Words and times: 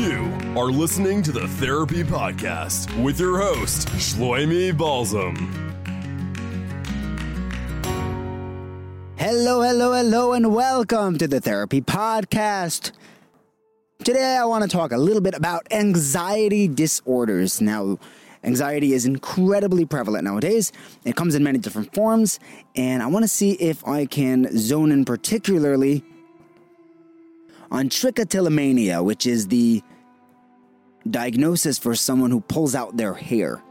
You 0.00 0.34
are 0.56 0.70
listening 0.70 1.22
to 1.24 1.30
the 1.30 1.46
Therapy 1.46 2.02
Podcast 2.02 3.04
with 3.04 3.20
your 3.20 3.38
host, 3.38 3.86
Shloimi 3.88 4.74
Balsam. 4.74 5.36
Hello, 9.16 9.60
hello, 9.60 9.92
hello, 9.92 10.32
and 10.32 10.54
welcome 10.54 11.18
to 11.18 11.28
the 11.28 11.38
Therapy 11.38 11.82
Podcast. 11.82 12.92
Today, 14.02 14.38
I 14.38 14.46
want 14.46 14.62
to 14.64 14.74
talk 14.74 14.92
a 14.92 14.96
little 14.96 15.20
bit 15.20 15.34
about 15.34 15.66
anxiety 15.70 16.66
disorders. 16.66 17.60
Now, 17.60 17.98
anxiety 18.42 18.94
is 18.94 19.04
incredibly 19.04 19.84
prevalent 19.84 20.24
nowadays. 20.24 20.72
It 21.04 21.14
comes 21.14 21.34
in 21.34 21.44
many 21.44 21.58
different 21.58 21.92
forms, 21.92 22.40
and 22.74 23.02
I 23.02 23.06
want 23.08 23.24
to 23.24 23.28
see 23.28 23.50
if 23.52 23.86
I 23.86 24.06
can 24.06 24.48
zone 24.56 24.92
in 24.92 25.04
particularly 25.04 26.02
on 27.70 27.88
trichotillomania, 27.88 29.04
which 29.04 29.26
is 29.26 29.48
the 29.48 29.82
diagnosis 31.08 31.78
for 31.78 31.94
someone 31.94 32.30
who 32.30 32.40
pulls 32.40 32.74
out 32.74 32.96
their 32.96 33.14
hair. 33.14 33.62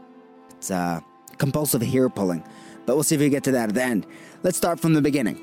It's 0.56 0.70
uh, 0.70 1.00
compulsive 1.38 1.82
hair 1.82 2.08
pulling, 2.08 2.44
but 2.86 2.96
we'll 2.96 3.02
see 3.02 3.14
if 3.14 3.20
we 3.20 3.28
get 3.28 3.44
to 3.44 3.52
that 3.52 3.68
at 3.68 3.74
the 3.74 3.82
end. 3.82 4.06
Let's 4.42 4.56
start 4.56 4.80
from 4.80 4.94
the 4.94 5.02
beginning. 5.02 5.36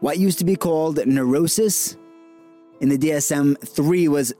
What 0.00 0.18
used 0.18 0.38
to 0.40 0.44
be 0.44 0.56
called 0.56 1.04
neurosis 1.06 1.96
in 2.80 2.88
the 2.88 2.98
DSM 2.98 3.58
3 3.58 4.08
was 4.08 4.34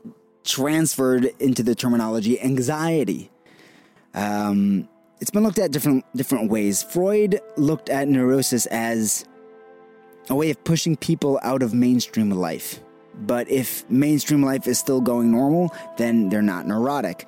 transferred 0.45 1.31
into 1.41 1.63
the 1.63 1.75
terminology 1.75 2.41
anxiety. 2.41 3.31
Um, 4.15 4.89
it's 5.21 5.31
been 5.31 5.43
looked 5.43 5.59
at 5.59 5.71
different 5.71 6.05
different 6.15 6.51
ways. 6.51 6.83
Freud 6.83 7.41
looked 7.57 7.89
at 7.89 8.07
neurosis 8.09 8.67
as 8.67 9.25
a 10.29 10.35
way 10.35 10.51
of 10.51 10.63
pushing 10.65 10.97
people 10.97 11.41
out 11.43 11.63
of 11.63 11.73
mainstream 11.73 12.31
life. 12.31 12.81
But 13.19 13.49
if 13.51 13.89
mainstream 13.91 14.43
life 14.43 14.67
is 14.67 14.79
still 14.79 15.01
going 15.01 15.31
normal, 15.31 15.75
then 15.97 16.29
they're 16.29 16.43
not 16.43 16.67
neurotic. 16.67 17.27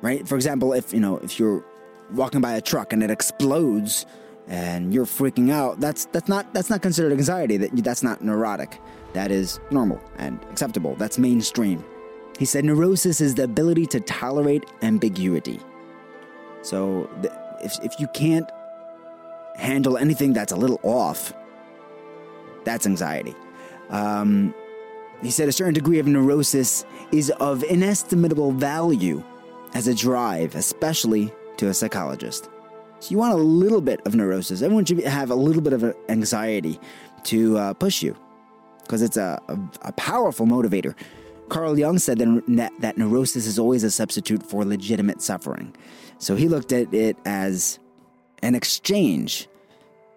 Right? 0.00 0.26
For 0.26 0.36
example, 0.36 0.72
if 0.72 0.92
you 0.92 1.00
know, 1.00 1.18
if 1.18 1.38
you're 1.38 1.64
walking 2.12 2.40
by 2.40 2.54
a 2.54 2.60
truck 2.60 2.92
and 2.92 3.02
it 3.02 3.10
explodes 3.10 4.06
and 4.48 4.92
you're 4.92 5.06
freaking 5.06 5.50
out, 5.50 5.80
that's 5.80 6.06
that's 6.06 6.28
not 6.28 6.52
that's 6.54 6.70
not 6.70 6.82
considered 6.82 7.12
anxiety. 7.12 7.56
That 7.56 7.70
that's 7.82 8.02
not 8.02 8.22
neurotic. 8.22 8.80
That 9.14 9.30
is 9.30 9.60
normal 9.70 10.00
and 10.18 10.42
acceptable. 10.50 10.94
That's 10.96 11.18
mainstream. 11.18 11.84
He 12.38 12.44
said 12.44 12.64
neurosis 12.64 13.20
is 13.20 13.34
the 13.34 13.44
ability 13.44 13.86
to 13.86 14.00
tolerate 14.00 14.64
ambiguity. 14.82 15.60
So 16.62 17.08
if 17.62 17.78
if 17.84 18.00
you 18.00 18.08
can't 18.08 18.48
handle 19.56 19.98
anything 19.98 20.32
that's 20.32 20.52
a 20.52 20.56
little 20.56 20.80
off, 20.82 21.32
that's 22.64 22.86
anxiety. 22.86 23.34
Um, 23.92 24.54
he 25.22 25.30
said 25.30 25.48
a 25.48 25.52
certain 25.52 25.74
degree 25.74 26.00
of 26.00 26.06
neurosis 26.06 26.84
is 27.12 27.30
of 27.38 27.62
inestimable 27.64 28.52
value 28.52 29.22
as 29.74 29.86
a 29.86 29.94
drive, 29.94 30.54
especially 30.56 31.32
to 31.58 31.68
a 31.68 31.74
psychologist. 31.74 32.48
So 32.98 33.10
you 33.10 33.18
want 33.18 33.32
a 33.32 33.36
little 33.36 33.80
bit 33.80 34.00
of 34.06 34.14
neurosis. 34.14 34.62
Everyone 34.62 34.84
should 34.84 35.00
have 35.00 35.30
a 35.30 35.34
little 35.34 35.62
bit 35.62 35.72
of 35.72 35.94
anxiety 36.08 36.80
to 37.24 37.58
uh, 37.58 37.74
push 37.74 38.02
you 38.02 38.16
because 38.82 39.02
it's 39.02 39.16
a, 39.16 39.40
a, 39.48 39.58
a, 39.88 39.92
powerful 39.92 40.46
motivator. 40.46 40.94
Carl 41.48 41.78
Jung 41.78 41.98
said 41.98 42.18
that, 42.18 42.72
that 42.80 42.98
neurosis 42.98 43.46
is 43.46 43.58
always 43.58 43.84
a 43.84 43.90
substitute 43.90 44.42
for 44.42 44.64
legitimate 44.64 45.22
suffering. 45.22 45.74
So 46.18 46.34
he 46.36 46.48
looked 46.48 46.72
at 46.72 46.92
it 46.92 47.16
as 47.24 47.78
an 48.42 48.54
exchange. 48.54 49.48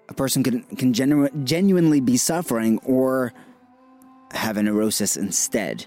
A 0.10 0.14
person 0.14 0.44
can, 0.44 0.64
can 0.64 0.94
genu- 0.94 1.30
genuinely 1.44 2.02
be 2.02 2.18
suffering 2.18 2.80
or 2.80 3.34
have 4.36 4.58
a 4.58 4.64
neurosis 4.64 5.18
instead. 5.18 5.86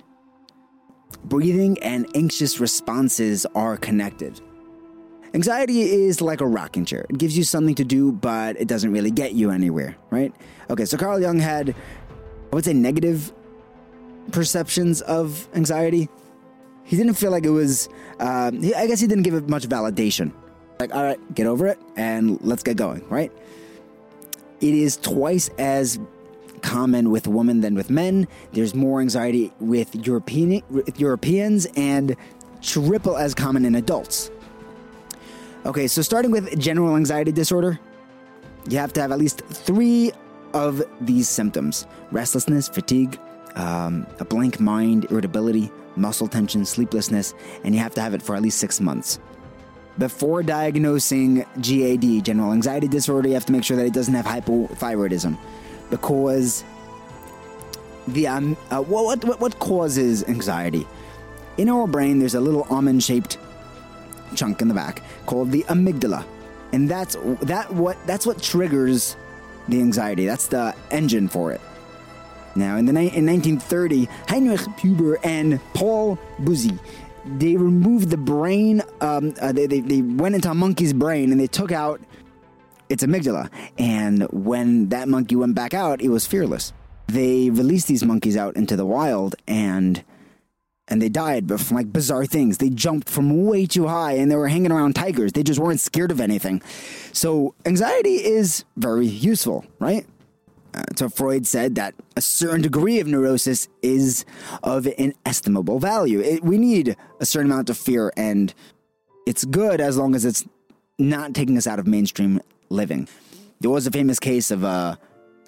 Breathing 1.25 1.78
and 1.82 2.06
anxious 2.14 2.60
responses 2.60 3.47
are 3.54 3.76
connected. 3.76 4.41
Anxiety 5.34 5.82
is 5.82 6.20
like 6.20 6.41
a 6.41 6.47
rocking 6.47 6.84
chair. 6.84 7.04
It 7.10 7.19
gives 7.19 7.36
you 7.36 7.44
something 7.44 7.75
to 7.75 7.84
do, 7.84 8.12
but 8.12 8.59
it 8.59 8.66
doesn't 8.66 8.92
really 8.92 9.10
get 9.10 9.32
you 9.32 9.50
anywhere, 9.50 9.97
right? 10.10 10.34
Okay, 10.70 10.84
so 10.86 10.97
Carl 10.97 11.20
Jung 11.20 11.38
had, 11.38 11.75
I 12.50 12.54
would 12.54 12.64
say, 12.64 12.72
negative 12.72 13.32
perceptions 14.32 15.03
of 15.03 15.48
anxiety. 15.54 16.09
He 16.84 16.97
didn't 16.97 17.15
feel 17.15 17.30
like 17.30 17.44
it 17.44 17.50
was, 17.50 17.88
uh, 18.19 18.50
he, 18.53 18.75
I 18.75 18.86
guess 18.86 19.00
he 19.00 19.06
didn't 19.06 19.25
give 19.25 19.34
it 19.34 19.48
much 19.48 19.69
validation. 19.69 20.32
Like, 20.80 20.94
all 20.94 21.03
right, 21.03 21.34
get 21.34 21.47
over 21.47 21.66
it 21.66 21.78
and 21.97 22.41
let's 22.42 22.62
get 22.62 22.76
going, 22.76 23.06
right? 23.09 23.32
It 24.60 24.75
is 24.75 24.97
twice 24.97 25.50
as 25.59 25.98
common 26.58 27.10
with 27.10 27.26
women 27.26 27.60
than 27.60 27.74
with 27.74 27.91
men. 27.91 28.28
There's 28.52 28.74
more 28.74 29.00
anxiety 29.00 29.52
with 29.60 29.94
European 30.06 30.62
with 30.70 30.98
Europeans 31.00 31.66
and 31.76 32.16
triple 32.62 33.16
as 33.16 33.34
common 33.34 33.64
in 33.64 33.74
adults. 33.74 34.30
Okay, 35.66 35.86
so 35.86 36.02
starting 36.02 36.30
with 36.30 36.58
general 36.58 36.97
anxiety 36.97 37.32
disorder, 37.32 37.78
you 38.68 38.78
have 38.78 38.92
to 38.94 39.00
have 39.00 39.12
at 39.12 39.18
least 39.18 39.42
three 39.47 40.12
of 40.54 40.82
these 41.00 41.28
symptoms 41.28 41.86
restlessness, 42.10 42.68
fatigue, 42.68 43.18
um, 43.54 44.06
a 44.20 44.24
blank 44.24 44.60
mind, 44.60 45.06
irritability, 45.10 45.70
muscle 45.97 46.28
tension, 46.28 46.64
sleeplessness, 46.64 47.34
and 47.64 47.74
you 47.74 47.80
have 47.80 47.94
to 47.94 48.00
have 48.00 48.14
it 48.14 48.22
for 48.22 48.34
at 48.34 48.42
least 48.42 48.58
six 48.58 48.80
months. 48.80 49.18
Before 49.98 50.44
diagnosing 50.44 51.44
GAD, 51.60 52.24
general 52.24 52.52
anxiety 52.52 52.86
disorder, 52.86 53.28
you 53.28 53.34
have 53.34 53.47
to 53.47 53.52
make 53.52 53.64
sure 53.64 53.76
that 53.76 53.84
it 53.84 53.92
doesn't 53.92 54.14
have 54.14 54.26
hypothyroidism 54.26 55.36
because 55.91 56.65
the 58.09 58.26
um, 58.26 58.56
uh, 58.71 58.81
what, 58.81 59.25
what 59.25 59.41
what 59.41 59.59
causes 59.59 60.25
anxiety? 60.25 60.87
In 61.56 61.69
our 61.69 61.87
brain, 61.87 62.19
there's 62.19 62.34
a 62.34 62.41
little 62.41 62.66
almond-shaped 62.71 63.37
chunk 64.37 64.62
in 64.62 64.69
the 64.69 64.75
back 64.75 65.03
called 65.27 65.50
the 65.50 65.65
amygdala, 65.65 66.25
and 66.72 66.88
that's 66.88 67.16
that 67.42 67.72
what 67.72 67.97
that's 68.07 68.27
what 68.27 68.42
triggers 68.42 69.16
the 69.68 69.80
anxiety. 69.80 70.27
That's 70.27 70.47
the 70.47 70.74
engine 70.91 71.28
for 71.28 71.53
it. 71.53 71.60
Now, 72.54 72.77
in 72.77 72.86
the 72.86 72.91
in 72.91 73.27
1930, 73.27 74.09
Heinrich 74.28 74.60
Huber 74.78 75.18
and 75.22 75.60
Paul 75.74 76.18
Bucy, 76.41 76.78
they 77.24 77.57
removed 77.57 78.10
the 78.10 78.16
brain. 78.16 78.83
Um, 79.01 79.34
uh, 79.41 79.53
they, 79.53 79.66
they 79.66 79.80
they 79.80 80.03
went 80.03 80.34
into 80.34 80.51
a 80.51 80.54
monkey's 80.54 80.92
brain 80.92 81.30
and 81.30 81.41
they 81.41 81.47
took 81.47 81.72
out 81.72 82.01
its 82.88 83.04
amygdala. 83.04 83.50
And 83.78 84.22
when 84.32 84.88
that 84.88 85.08
monkey 85.08 85.36
went 85.36 85.54
back 85.54 85.74
out, 85.74 86.00
it 86.00 86.08
was 86.08 86.26
fearless. 86.26 86.72
They 87.06 87.50
released 87.50 87.88
these 87.88 88.04
monkeys 88.04 88.36
out 88.36 88.56
into 88.56 88.76
the 88.76 88.86
wild 88.86 89.36
and 89.46 90.04
and 90.90 91.02
they 91.02 91.10
died 91.10 91.46
but 91.46 91.60
from 91.60 91.76
like 91.76 91.92
bizarre 91.92 92.24
things. 92.24 92.58
They 92.58 92.70
jumped 92.70 93.10
from 93.10 93.44
way 93.44 93.66
too 93.66 93.86
high 93.86 94.12
and 94.12 94.30
they 94.30 94.36
were 94.36 94.48
hanging 94.48 94.72
around 94.72 94.94
tigers. 94.94 95.32
They 95.32 95.42
just 95.42 95.60
weren't 95.60 95.80
scared 95.80 96.10
of 96.10 96.20
anything. 96.20 96.62
So 97.12 97.54
anxiety 97.66 98.24
is 98.24 98.64
very 98.76 99.06
useful, 99.06 99.66
right? 99.78 100.06
Uh, 100.74 100.82
so 100.96 101.08
Freud 101.08 101.46
said 101.46 101.74
that 101.76 101.94
a 102.16 102.20
certain 102.20 102.62
degree 102.62 103.00
of 103.00 103.06
neurosis 103.06 103.68
is 103.82 104.24
of 104.62 104.86
inestimable 104.86 105.78
value. 105.78 106.20
It, 106.20 106.44
we 106.44 106.58
need 106.58 106.96
a 107.20 107.26
certain 107.26 107.50
amount 107.50 107.70
of 107.70 107.78
fear, 107.78 108.12
and 108.16 108.52
it's 109.26 109.44
good 109.44 109.80
as 109.80 109.96
long 109.96 110.14
as 110.14 110.24
it's 110.24 110.44
not 110.98 111.34
taking 111.34 111.56
us 111.56 111.66
out 111.66 111.78
of 111.78 111.86
mainstream 111.86 112.40
living. 112.68 113.09
There 113.60 113.70
was 113.70 113.86
a 113.86 113.91
famous 113.91 114.18
case 114.18 114.50
of 114.50 114.65
uh, 114.65 114.97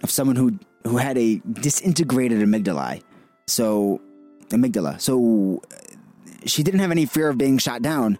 of 0.02 0.11
someone 0.11 0.37
who 0.37 0.58
who 0.84 0.96
had 0.96 1.19
a 1.19 1.40
disintegrated 1.52 2.40
amygdala. 2.40 3.02
So 3.46 4.00
amygdala. 4.49 5.00
So 5.00 5.62
she 6.46 6.62
didn't 6.62 6.81
have 6.81 6.90
any 6.90 7.06
fear 7.06 7.28
of 7.28 7.38
being 7.38 7.58
shot 7.58 7.82
down, 7.82 8.19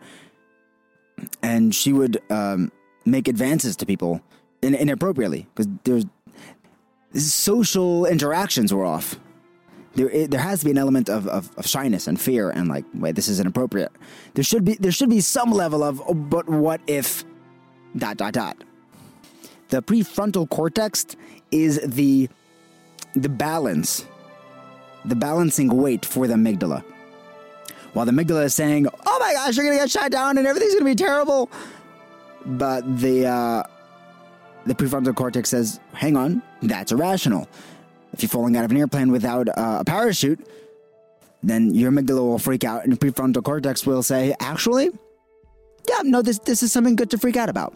and 1.43 1.75
she 1.75 1.93
would 1.93 2.21
um, 2.31 2.71
make 3.05 3.29
advances 3.29 3.77
to 3.77 3.87
people 3.87 4.21
in, 4.63 4.75
inappropriately 4.75 5.47
because 5.55 5.69
there's 5.85 6.05
social 7.15 8.07
interactions 8.07 8.73
were 8.73 8.85
off. 8.85 9.19
There, 9.95 10.09
it, 10.09 10.31
there 10.31 10.41
has 10.41 10.61
to 10.61 10.67
be 10.67 10.71
an 10.71 10.79
element 10.79 11.09
of, 11.09 11.27
of, 11.27 11.51
of, 11.57 11.67
shyness 11.67 12.07
and 12.07 12.21
fear 12.21 12.51
and 12.51 12.69
like, 12.69 12.85
wait, 12.95 13.17
this 13.17 13.27
is 13.27 13.41
inappropriate. 13.41 13.91
There 14.35 14.45
should 14.45 14.65
be 14.65 14.75
there 14.75 14.93
should 14.93 15.11
be 15.11 15.21
some 15.21 15.51
level 15.51 15.83
of, 15.83 16.01
oh, 16.07 16.15
but 16.15 16.49
what 16.49 16.81
if, 16.87 17.25
dot 17.97 18.17
dot 18.17 18.35
dot. 18.35 18.63
The 19.71 19.83
prefrontal 19.83 20.49
cortex 20.49 21.07
is 21.51 21.81
the 21.85 22.29
the 23.15 23.29
balance, 23.29 24.05
the 25.05 25.17
balancing 25.17 25.69
weight 25.69 26.05
for 26.05 26.27
the 26.27 26.35
amygdala. 26.35 26.85
While 27.93 28.07
the 28.07 28.13
amygdala 28.13 28.45
is 28.45 28.55
saying, 28.55 28.87
"Oh 29.07 29.19
my 29.21 29.33
gosh, 29.33 29.57
you're 29.57 29.65
gonna 29.65 29.79
get 29.79 29.91
shot 29.91 30.11
down 30.11 30.39
and 30.39 30.47
everything's 30.47 30.75
gonna 30.75 30.85
be 30.85 30.95
terrible," 30.97 31.51
but 32.45 32.83
the 33.01 33.27
uh, 33.27 33.63
the 34.67 34.75
prefrontal 34.75 35.15
cortex 35.15 35.49
says, 35.51 35.79
"Hang 35.93 36.17
on, 36.17 36.43
that's 36.63 36.93
irrational." 36.93 37.49
If 38.13 38.23
you're 38.23 38.31
falling 38.31 38.57
out 38.57 38.65
of 38.65 38.73
an 38.73 38.77
airplane 38.77 39.13
without 39.13 39.49
uh, 39.49 39.79
a 39.81 39.85
parachute, 39.85 40.45
then 41.45 41.73
your 41.75 41.93
amygdala 41.93 42.19
will 42.19 42.39
freak 42.41 42.65
out, 42.65 42.83
and 42.83 42.93
the 42.93 42.97
prefrontal 42.97 43.43
cortex 43.45 43.87
will 43.87 44.03
say, 44.03 44.35
"Actually, 44.41 44.91
yeah, 45.89 46.03
no, 46.03 46.23
this 46.23 46.41
this 46.41 46.63
is 46.63 46.73
something 46.73 46.97
good 46.97 47.11
to 47.11 47.19
freak 47.19 47.37
out 47.37 47.49
about." 47.49 47.73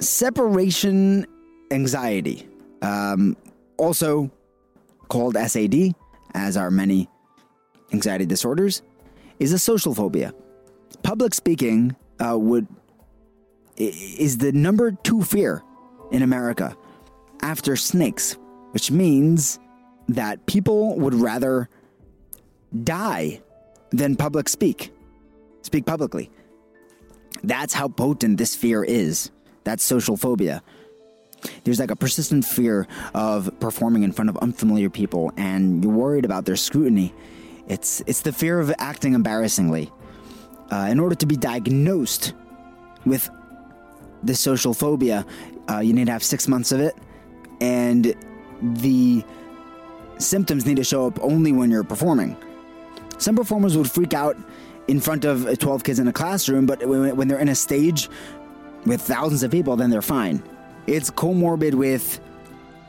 Separation 0.00 1.26
anxiety, 1.70 2.48
um, 2.82 3.36
also 3.76 4.30
called 5.08 5.36
SAD, 5.36 5.94
as 6.34 6.56
are 6.56 6.70
many 6.70 7.08
anxiety 7.92 8.26
disorders, 8.26 8.82
is 9.38 9.52
a 9.52 9.58
social 9.58 9.94
phobia. 9.94 10.32
Public 11.02 11.34
speaking 11.34 11.96
uh, 12.20 12.36
would 12.38 12.66
is 13.76 14.38
the 14.38 14.52
number 14.52 14.90
two 14.90 15.22
fear 15.22 15.62
in 16.10 16.22
America 16.22 16.76
after 17.42 17.76
snakes, 17.76 18.36
which 18.72 18.90
means 18.90 19.58
that 20.08 20.44
people 20.46 20.96
would 20.98 21.14
rather 21.14 21.68
die 22.82 23.40
than 23.90 24.16
public 24.16 24.48
speak, 24.48 24.92
speak 25.62 25.86
publicly. 25.86 26.30
That's 27.44 27.72
how 27.72 27.88
potent 27.88 28.38
this 28.38 28.56
fear 28.56 28.82
is. 28.82 29.30
That's 29.64 29.84
social 29.84 30.16
phobia. 30.16 30.62
There's 31.64 31.78
like 31.78 31.90
a 31.90 31.96
persistent 31.96 32.44
fear 32.44 32.86
of 33.14 33.50
performing 33.60 34.02
in 34.02 34.12
front 34.12 34.28
of 34.28 34.36
unfamiliar 34.38 34.90
people, 34.90 35.32
and 35.36 35.82
you're 35.84 35.92
worried 35.92 36.24
about 36.24 36.44
their 36.44 36.56
scrutiny. 36.56 37.14
It's 37.68 38.02
it's 38.06 38.22
the 38.22 38.32
fear 38.32 38.58
of 38.60 38.72
acting 38.78 39.14
embarrassingly. 39.14 39.92
Uh, 40.70 40.88
in 40.90 41.00
order 41.00 41.14
to 41.14 41.26
be 41.26 41.36
diagnosed 41.36 42.34
with 43.06 43.30
this 44.22 44.40
social 44.40 44.74
phobia, 44.74 45.24
uh, 45.70 45.78
you 45.78 45.92
need 45.92 46.06
to 46.06 46.12
have 46.12 46.22
six 46.24 46.48
months 46.48 46.72
of 46.72 46.80
it, 46.80 46.94
and 47.60 48.14
the 48.60 49.24
symptoms 50.18 50.66
need 50.66 50.76
to 50.76 50.84
show 50.84 51.06
up 51.06 51.18
only 51.22 51.52
when 51.52 51.70
you're 51.70 51.84
performing. 51.84 52.36
Some 53.18 53.36
performers 53.36 53.76
would 53.76 53.90
freak 53.90 54.14
out 54.14 54.36
in 54.88 55.00
front 55.00 55.24
of 55.24 55.58
12 55.58 55.84
kids 55.84 55.98
in 55.98 56.08
a 56.08 56.12
classroom, 56.12 56.66
but 56.66 56.86
when 56.86 57.28
they're 57.28 57.38
in 57.38 57.48
a 57.48 57.54
stage 57.54 58.08
with 58.88 59.00
thousands 59.00 59.42
of 59.42 59.50
people, 59.50 59.76
then 59.76 59.90
they're 59.90 60.02
fine. 60.02 60.42
It's 60.86 61.10
comorbid 61.10 61.74
with 61.74 62.20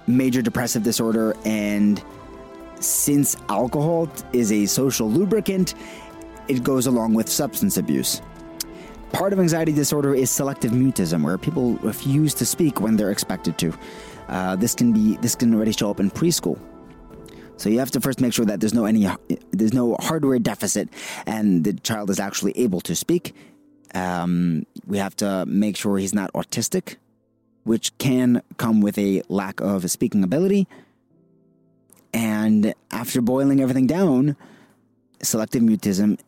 major 0.07 0.41
depressive 0.41 0.83
disorder, 0.83 1.35
and 1.45 2.01
since 2.79 3.35
alcohol 3.49 4.09
is 4.33 4.51
a 4.51 4.65
social 4.65 5.09
lubricant, 5.09 5.75
it 6.47 6.63
goes 6.63 6.87
along 6.87 7.13
with 7.13 7.29
substance 7.29 7.77
abuse. 7.77 8.21
Part 9.11 9.33
of 9.33 9.39
anxiety 9.39 9.73
disorder 9.73 10.15
is 10.15 10.29
selective 10.29 10.71
mutism, 10.71 11.23
where 11.23 11.37
people 11.37 11.73
refuse 11.77 12.33
to 12.35 12.45
speak 12.45 12.79
when 12.79 12.95
they're 12.95 13.11
expected 13.11 13.57
to. 13.57 13.73
Uh, 14.27 14.55
this 14.55 14.75
can 14.75 14.93
be 14.93 15.17
this 15.17 15.35
can 15.35 15.53
already 15.53 15.71
show 15.71 15.89
up 15.89 15.99
in 15.99 16.09
preschool. 16.11 16.59
So 17.57 17.69
you 17.69 17.79
have 17.79 17.91
to 17.91 17.99
first 17.99 18.21
make 18.21 18.33
sure 18.33 18.45
that 18.45 18.59
there's 18.59 18.73
no 18.73 18.85
any 18.85 19.09
there's 19.51 19.73
no 19.73 19.97
hardware 19.99 20.39
deficit, 20.39 20.89
and 21.25 21.63
the 21.63 21.73
child 21.73 22.09
is 22.09 22.19
actually 22.19 22.57
able 22.57 22.81
to 22.81 22.95
speak. 22.95 23.33
Um, 23.93 24.65
we 24.85 24.97
have 24.97 25.15
to 25.17 25.45
make 25.45 25.75
sure 25.77 25.97
he's 25.97 26.13
not 26.13 26.31
autistic, 26.33 26.97
which 27.63 27.97
can 27.97 28.41
come 28.57 28.81
with 28.81 28.97
a 28.97 29.23
lack 29.29 29.61
of 29.61 29.89
speaking 29.89 30.23
ability. 30.23 30.67
And 32.13 32.73
after 32.91 33.21
boiling 33.21 33.61
everything 33.61 33.87
down, 33.87 34.35
selective 35.21 35.61
mutism 35.61 36.19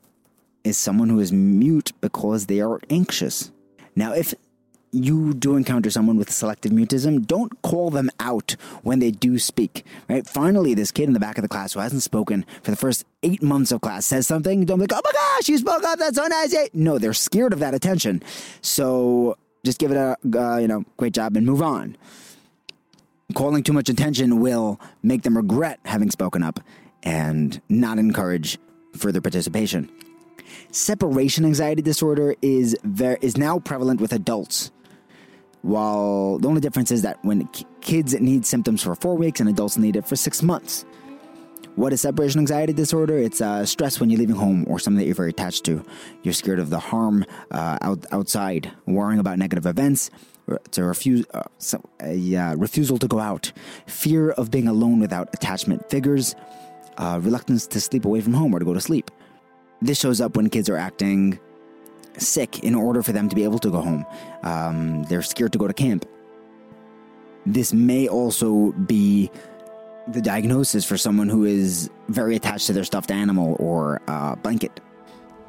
is 0.64 0.78
someone 0.78 1.10
who 1.10 1.20
is 1.20 1.32
mute 1.32 1.92
because 2.02 2.46
they 2.46 2.62
are 2.62 2.80
anxious. 2.90 3.52
Now, 3.96 4.14
if 4.14 4.34
you 4.92 5.34
do 5.34 5.56
encounter 5.56 5.90
someone 5.90 6.18
with 6.18 6.32
selective 6.32 6.72
mutism, 6.72 7.26
don't 7.26 7.62
call 7.62 7.90
them 7.90 8.10
out 8.20 8.56
when 8.84 9.00
they 9.00 9.12
do 9.12 9.40
speak. 9.40 9.86
Right? 10.10 10.28
Finally, 10.28 10.74
this 10.74 10.92
kid 10.92 11.08
in 11.08 11.14
the 11.14 11.20
back 11.20 11.38
of 11.38 11.42
the 11.42 11.48
class 11.48 11.74
who 11.74 11.80
hasn't 11.80 12.04
spoken 12.04 12.46
for 12.62 12.72
the 12.72 12.78
first 12.78 13.06
eight 13.24 13.42
months 13.42 13.72
of 13.72 13.82
class 13.82 14.06
says 14.06 14.28
something. 14.28 14.66
Don't 14.66 14.80
be 14.80 14.84
like, 14.84 14.94
oh 14.94 15.02
my 15.04 15.12
gosh, 15.12 15.50
you 15.50 15.58
spoke 15.58 15.84
up. 15.84 16.00
That's 16.00 16.18
so 16.18 16.28
nice. 16.28 16.54
No, 16.74 16.98
they're 16.98 17.14
scared 17.14 17.54
of 17.54 17.60
that 17.60 17.74
attention. 17.74 18.22
So 18.62 19.38
just 19.64 19.80
give 19.80 19.92
it 19.92 19.98
a 19.98 20.18
uh, 20.38 20.58
you 20.58 20.68
know 20.68 20.84
great 20.98 21.14
job 21.14 21.38
and 21.38 21.46
move 21.46 21.62
on. 21.62 21.98
Calling 23.34 23.64
too 23.64 23.74
much 23.74 23.88
attention 23.88 24.42
will 24.42 24.80
make 25.04 25.22
them 25.24 25.38
regret 25.38 25.80
having 25.86 26.12
spoken 26.12 26.44
up 26.44 26.60
and 27.04 27.62
not 27.70 27.98
encourage 27.98 28.58
further 28.98 29.22
participation. 29.22 29.90
Separation 30.72 31.46
anxiety 31.46 31.82
disorder 31.82 32.36
is 32.42 32.78
ver- 32.84 33.18
is 33.22 33.38
now 33.38 33.60
prevalent 33.60 34.02
with 34.02 34.12
adults. 34.12 34.72
While 35.62 36.40
the 36.40 36.48
only 36.48 36.62
difference 36.62 36.92
is 36.92 37.04
that 37.04 37.24
when 37.24 37.48
kids 37.82 38.20
need 38.20 38.46
symptoms 38.46 38.82
for 38.82 38.96
four 38.96 39.16
weeks 39.16 39.40
and 39.40 39.50
adults 39.50 39.78
need 39.78 39.96
it 39.96 40.08
for 40.08 40.16
six 40.16 40.42
months. 40.42 40.86
What 41.76 41.94
is 41.94 42.02
separation 42.02 42.40
anxiety 42.40 42.74
disorder? 42.74 43.18
It's 43.18 43.40
uh, 43.40 43.66
stress 43.66 44.00
when 44.00 44.10
you're 44.10 44.20
leaving 44.20 44.36
home 44.36 44.66
or 44.68 44.78
something 44.78 45.00
that 45.00 45.06
you're 45.06 45.16
very 45.16 45.30
attached 45.30 45.64
to. 45.66 45.86
You're 46.22 46.34
scared 46.34 46.60
of 46.60 46.70
the 46.70 46.80
harm 46.80 47.26
uh, 47.52 47.78
out, 47.82 48.06
outside, 48.12 48.72
worrying 48.88 49.20
about 49.20 49.38
negative 49.38 49.66
events, 49.66 50.10
to 50.72 50.84
refuse 50.84 51.26
uh, 51.34 51.44
so, 51.60 51.82
a 52.02 52.36
uh, 52.36 52.56
refusal 52.56 52.98
to 52.98 53.08
go 53.08 53.20
out, 53.20 53.54
fear 53.86 54.32
of 54.32 54.52
being 54.52 54.68
alone 54.68 55.00
without 55.00 55.30
attachment 55.34 55.90
figures, 55.90 56.36
uh, 56.98 57.20
reluctance 57.22 57.68
to 57.68 57.80
sleep 57.80 58.04
away 58.04 58.20
from 58.20 58.34
home 58.34 58.54
or 58.54 58.60
to 58.60 58.66
go 58.66 58.74
to 58.74 58.82
sleep. 58.82 59.10
This 59.82 60.00
shows 60.00 60.20
up 60.20 60.36
when 60.36 60.50
kids 60.50 60.70
are 60.70 60.78
acting 60.78 61.40
sick 62.18 62.64
in 62.64 62.76
order 62.76 63.02
for 63.02 63.12
them 63.12 63.30
to 63.30 63.36
be 63.36 63.44
able 63.44 63.60
to 63.60 63.70
go 63.70 63.82
home. 63.82 64.06
Um, 64.44 65.04
they're 65.04 65.22
scared 65.22 65.52
to 65.54 65.58
go 65.58 65.68
to 65.68 65.74
camp. 65.74 66.06
This 67.46 67.74
may 67.74 68.08
also 68.08 68.72
be 68.72 69.32
the 70.08 70.22
diagnosis 70.22 70.86
for 70.86 70.98
someone 70.98 71.30
who 71.30 71.44
is 71.44 71.90
very 72.10 72.36
attached 72.36 72.68
to 72.68 72.74
their 72.74 72.84
stuffed 72.84 73.12
animal 73.12 73.56
or 73.60 74.02
uh, 74.08 74.36
blanket. 74.36 74.80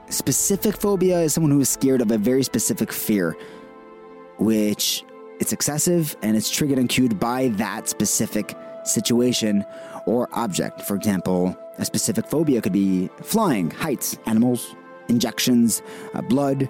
Specific 0.08 0.76
phobia 0.76 1.20
is 1.20 1.34
someone 1.34 1.50
who 1.50 1.60
is 1.60 1.68
scared 1.68 2.00
of 2.00 2.10
a 2.10 2.18
very 2.18 2.42
specific 2.42 2.92
fear, 2.92 3.36
which 4.38 5.04
it's 5.40 5.52
excessive 5.52 6.16
and 6.22 6.36
it's 6.36 6.50
triggered 6.50 6.78
and 6.78 6.88
cued 6.88 7.18
by 7.18 7.48
that 7.48 7.88
specific 7.88 8.54
situation 8.84 9.64
or 10.06 10.28
object. 10.32 10.82
For 10.82 10.96
example, 10.96 11.56
a 11.78 11.84
specific 11.84 12.26
phobia 12.26 12.60
could 12.60 12.72
be 12.72 13.08
flying, 13.22 13.70
heights, 13.70 14.18
animals, 14.26 14.74
injections, 15.08 15.82
uh, 16.14 16.22
blood. 16.22 16.68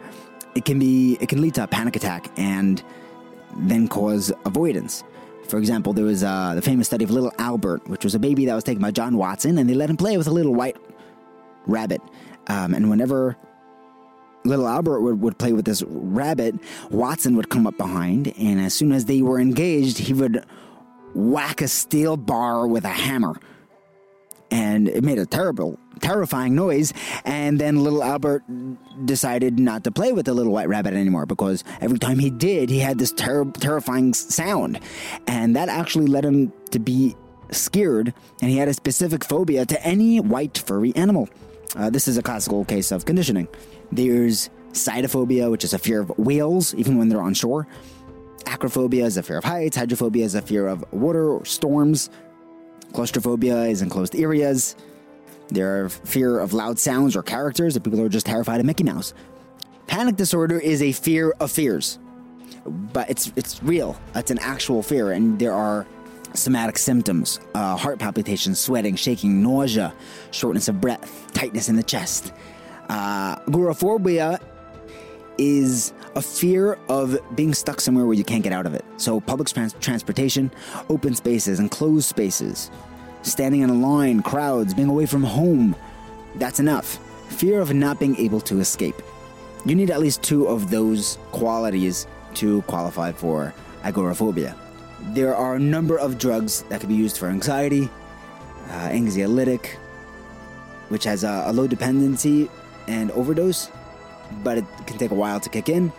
It 0.54 0.64
can 0.64 0.78
be 0.78 1.16
it 1.20 1.28
can 1.28 1.40
lead 1.40 1.54
to 1.54 1.64
a 1.64 1.66
panic 1.66 1.96
attack 1.96 2.30
and 2.36 2.82
then 3.56 3.88
cause 3.88 4.32
avoidance. 4.44 5.04
For 5.48 5.58
example, 5.58 5.92
there 5.92 6.04
was 6.04 6.24
uh, 6.24 6.54
the 6.54 6.62
famous 6.62 6.86
study 6.86 7.04
of 7.04 7.10
little 7.10 7.32
Albert, 7.38 7.88
which 7.88 8.04
was 8.04 8.14
a 8.14 8.18
baby 8.18 8.46
that 8.46 8.54
was 8.54 8.64
taken 8.64 8.80
by 8.80 8.90
John 8.90 9.16
Watson, 9.16 9.58
and 9.58 9.68
they 9.68 9.74
let 9.74 9.90
him 9.90 9.96
play 9.96 10.16
with 10.16 10.26
a 10.26 10.30
little 10.30 10.54
white 10.54 10.76
rabbit. 11.66 12.00
Um, 12.46 12.74
and 12.74 12.88
whenever 12.88 13.36
little 14.44 14.66
Albert 14.66 15.00
would, 15.00 15.20
would 15.20 15.38
play 15.38 15.52
with 15.52 15.64
this 15.64 15.82
rabbit, 15.86 16.54
Watson 16.90 17.36
would 17.36 17.50
come 17.50 17.66
up 17.66 17.76
behind, 17.76 18.32
and 18.38 18.60
as 18.60 18.74
soon 18.74 18.92
as 18.92 19.04
they 19.04 19.22
were 19.22 19.38
engaged, 19.38 19.98
he 19.98 20.12
would 20.12 20.44
whack 21.14 21.60
a 21.60 21.68
steel 21.68 22.16
bar 22.16 22.66
with 22.66 22.84
a 22.84 22.88
hammer. 22.88 23.34
And 24.52 24.88
it 24.88 25.02
made 25.02 25.18
a 25.18 25.26
terrible, 25.26 25.80
terrifying 26.00 26.54
noise. 26.54 26.92
And 27.24 27.58
then 27.58 27.82
little 27.82 28.04
Albert 28.04 28.44
decided 29.04 29.58
not 29.58 29.82
to 29.84 29.90
play 29.90 30.12
with 30.12 30.26
the 30.26 30.34
little 30.34 30.52
white 30.52 30.68
rabbit 30.68 30.94
anymore 30.94 31.26
because 31.26 31.64
every 31.80 31.98
time 31.98 32.18
he 32.20 32.30
did, 32.30 32.70
he 32.70 32.78
had 32.78 32.98
this 32.98 33.10
ter- 33.12 33.50
terrifying 33.50 34.14
sound. 34.14 34.78
And 35.26 35.56
that 35.56 35.68
actually 35.68 36.06
led 36.06 36.24
him 36.24 36.52
to 36.70 36.78
be 36.78 37.16
scared, 37.50 38.14
and 38.40 38.50
he 38.50 38.56
had 38.56 38.68
a 38.68 38.74
specific 38.74 39.24
phobia 39.24 39.66
to 39.66 39.86
any 39.86 40.20
white 40.20 40.58
furry 40.58 40.94
animal. 40.96 41.28
Uh, 41.76 41.90
this 41.90 42.08
is 42.08 42.16
a 42.16 42.22
classical 42.22 42.64
case 42.64 42.90
of 42.90 43.04
conditioning. 43.04 43.48
There's 43.90 44.50
Cetaphobia, 44.72 45.50
which 45.50 45.64
is 45.64 45.74
a 45.74 45.78
fear 45.78 46.00
of 46.00 46.10
whales, 46.18 46.74
even 46.74 46.98
when 46.98 47.08
they're 47.08 47.22
on 47.22 47.34
shore. 47.34 47.66
Acrophobia 48.44 49.04
is 49.04 49.16
a 49.16 49.22
fear 49.22 49.38
of 49.38 49.44
heights. 49.44 49.76
Hydrophobia 49.76 50.24
is 50.24 50.34
a 50.34 50.42
fear 50.42 50.66
of 50.66 50.84
water 50.92 51.30
or 51.30 51.44
storms. 51.44 52.10
Claustrophobia 52.92 53.64
is 53.64 53.82
enclosed 53.82 54.14
areas. 54.16 54.76
There 55.48 55.84
are 55.84 55.88
fear 55.88 56.38
of 56.38 56.52
loud 56.52 56.78
sounds 56.78 57.16
or 57.16 57.22
characters, 57.22 57.74
that 57.74 57.82
people 57.82 58.00
are 58.00 58.08
just 58.08 58.26
terrified 58.26 58.60
of 58.60 58.66
Mickey 58.66 58.84
Mouse. 58.84 59.14
Panic 59.86 60.16
disorder 60.16 60.58
is 60.58 60.82
a 60.82 60.92
fear 60.92 61.34
of 61.40 61.50
fears, 61.50 61.98
but 62.64 63.10
it's 63.10 63.32
it's 63.36 63.62
real. 63.62 64.00
It's 64.14 64.30
an 64.30 64.38
actual 64.38 64.82
fear, 64.82 65.12
and 65.12 65.38
there 65.38 65.52
are 65.52 65.86
somatic 66.34 66.78
symptoms: 66.78 67.40
uh, 67.54 67.76
heart 67.76 67.98
palpitations, 67.98 68.58
sweating, 68.58 68.96
shaking, 68.96 69.42
nausea, 69.42 69.92
shortness 70.30 70.68
of 70.68 70.80
breath, 70.80 71.30
tightness 71.34 71.68
in 71.68 71.76
the 71.76 71.82
chest. 71.82 72.32
Uh, 72.88 73.36
agoraphobia 73.46 74.38
is 75.38 75.92
a 76.14 76.22
fear 76.22 76.78
of 76.88 77.18
being 77.34 77.54
stuck 77.54 77.80
somewhere 77.80 78.04
where 78.04 78.14
you 78.14 78.24
can't 78.24 78.42
get 78.42 78.52
out 78.52 78.66
of 78.66 78.74
it. 78.74 78.84
So, 78.96 79.20
public 79.20 79.48
trans- 79.48 79.74
transportation, 79.74 80.50
open 80.88 81.14
spaces, 81.14 81.58
enclosed 81.58 82.08
spaces, 82.08 82.70
standing 83.22 83.62
in 83.62 83.70
a 83.70 83.74
line, 83.74 84.22
crowds, 84.22 84.74
being 84.74 84.88
away 84.88 85.06
from 85.06 85.22
home. 85.22 85.76
That's 86.36 86.60
enough. 86.60 86.98
Fear 87.28 87.60
of 87.60 87.72
not 87.74 87.98
being 87.98 88.16
able 88.16 88.40
to 88.42 88.60
escape. 88.60 89.00
You 89.64 89.74
need 89.74 89.90
at 89.90 90.00
least 90.00 90.22
two 90.22 90.46
of 90.46 90.70
those 90.70 91.18
qualities 91.30 92.06
to 92.34 92.62
qualify 92.62 93.12
for 93.12 93.54
agoraphobia. 93.84 94.56
There 95.14 95.34
are 95.34 95.56
a 95.56 95.58
number 95.58 95.98
of 95.98 96.18
drugs 96.18 96.62
that 96.68 96.80
can 96.80 96.88
be 96.88 96.94
used 96.94 97.16
for 97.18 97.28
anxiety, 97.28 97.88
uh, 98.68 98.88
anxiolytic, 98.88 99.66
which 100.88 101.04
has 101.04 101.24
a, 101.24 101.44
a 101.46 101.52
low 101.52 101.66
dependency 101.66 102.50
and 102.86 103.10
overdose, 103.12 103.70
but 104.42 104.58
it 104.58 104.64
can 104.86 104.98
take 104.98 105.10
a 105.10 105.14
while 105.14 105.40
to 105.40 105.48
kick 105.48 105.68
in. 105.68 105.92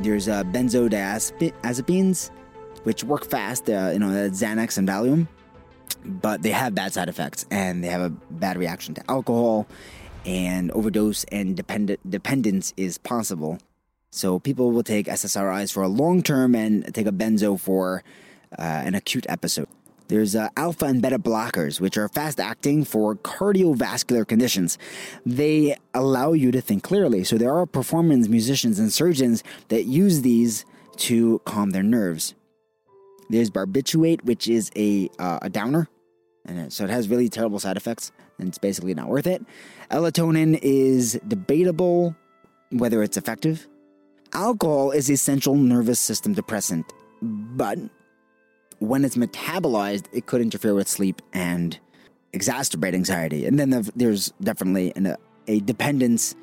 There's 0.00 0.28
uh, 0.28 0.44
benzodiazepines, 0.44 2.30
which 2.84 3.04
work 3.04 3.24
fast, 3.24 3.68
uh, 3.68 3.90
you 3.92 3.98
know, 3.98 4.08
Xanax 4.30 4.78
and 4.78 4.88
Valium, 4.88 5.28
but 6.04 6.42
they 6.42 6.50
have 6.50 6.74
bad 6.74 6.92
side 6.92 7.08
effects 7.08 7.46
and 7.50 7.82
they 7.82 7.88
have 7.88 8.02
a 8.02 8.10
bad 8.10 8.56
reaction 8.58 8.94
to 8.94 9.10
alcohol, 9.10 9.66
and 10.24 10.70
overdose 10.72 11.24
and 11.24 11.56
dependent 11.56 12.00
dependence 12.08 12.74
is 12.76 12.98
possible. 12.98 13.58
So 14.10 14.38
people 14.38 14.72
will 14.72 14.82
take 14.82 15.06
SSRIs 15.06 15.72
for 15.72 15.82
a 15.82 15.88
long 15.88 16.22
term 16.22 16.54
and 16.54 16.92
take 16.94 17.06
a 17.06 17.12
benzo 17.12 17.58
for 17.58 18.02
uh, 18.58 18.62
an 18.62 18.94
acute 18.94 19.26
episode. 19.28 19.68
There's 20.08 20.36
uh, 20.36 20.48
alpha 20.56 20.86
and 20.86 21.02
beta 21.02 21.18
blockers, 21.18 21.80
which 21.80 21.96
are 21.96 22.08
fast 22.08 22.38
acting 22.38 22.84
for 22.84 23.16
cardiovascular 23.16 24.26
conditions. 24.26 24.78
They 25.24 25.76
allow 25.94 26.32
you 26.32 26.52
to 26.52 26.60
think 26.60 26.82
clearly. 26.82 27.24
So 27.24 27.36
there 27.36 27.52
are 27.52 27.66
performance 27.66 28.28
musicians 28.28 28.78
and 28.78 28.92
surgeons 28.92 29.42
that 29.68 29.84
use 29.84 30.22
these 30.22 30.64
to 30.98 31.40
calm 31.44 31.70
their 31.70 31.82
nerves. 31.82 32.34
There's 33.28 33.50
barbiturate, 33.50 34.22
which 34.24 34.48
is 34.48 34.70
a 34.76 35.10
uh, 35.18 35.40
a 35.42 35.50
downer, 35.50 35.88
and 36.44 36.72
so 36.72 36.84
it 36.84 36.90
has 36.90 37.08
really 37.08 37.28
terrible 37.28 37.58
side 37.58 37.76
effects, 37.76 38.12
and 38.38 38.48
it's 38.48 38.58
basically 38.58 38.94
not 38.94 39.08
worth 39.08 39.26
it. 39.26 39.44
Elatonin 39.90 40.58
is 40.62 41.18
debatable 41.26 42.14
whether 42.70 43.02
it's 43.02 43.16
effective. 43.16 43.66
Alcohol 44.32 44.90
is 44.92 45.10
a 45.10 45.16
central 45.16 45.56
nervous 45.56 45.98
system 45.98 46.34
depressant, 46.34 46.86
but 47.22 47.78
when 48.78 49.04
it's 49.04 49.16
metabolized, 49.16 50.06
it 50.12 50.26
could 50.26 50.40
interfere 50.40 50.74
with 50.74 50.88
sleep 50.88 51.22
and 51.32 51.78
exacerbate 52.32 52.94
anxiety. 52.94 53.46
And 53.46 53.58
then 53.58 53.88
there's 53.94 54.32
definitely 54.42 54.92
an, 54.96 55.16
a 55.46 55.60
dependence 55.60 56.34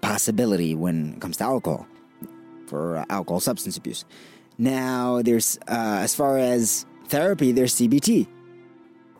possibility 0.00 0.74
when 0.74 1.14
it 1.14 1.20
comes 1.20 1.36
to 1.38 1.44
alcohol 1.44 1.86
for 2.66 2.96
uh, 2.96 3.04
alcohol 3.10 3.40
substance 3.40 3.76
abuse. 3.76 4.04
Now, 4.58 5.22
there's 5.22 5.58
uh, 5.68 6.00
as 6.02 6.14
far 6.14 6.38
as 6.38 6.86
therapy, 7.08 7.52
there's 7.52 7.74
CBT. 7.76 8.26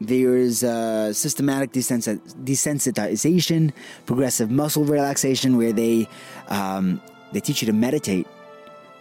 There's 0.01 0.65
uh, 0.65 1.13
systematic 1.13 1.73
desensitization, 1.73 3.73
progressive 4.05 4.51
muscle 4.51 4.85
relaxation, 4.85 5.57
where 5.57 5.73
they 5.73 6.09
um, 6.49 7.01
they 7.33 7.39
teach 7.39 7.63
you 7.63 7.67
to 7.67 7.73
meditate, 7.73 8.27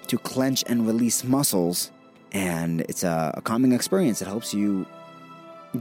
to 0.07 0.19
clench 0.19 0.63
and 0.67 0.85
release 0.85 1.23
muscles 1.23 1.91
and 2.31 2.81
it's 2.81 3.03
a, 3.03 3.33
a 3.35 3.41
calming 3.41 3.71
experience. 3.71 4.21
It 4.21 4.27
helps 4.27 4.53
you 4.53 4.85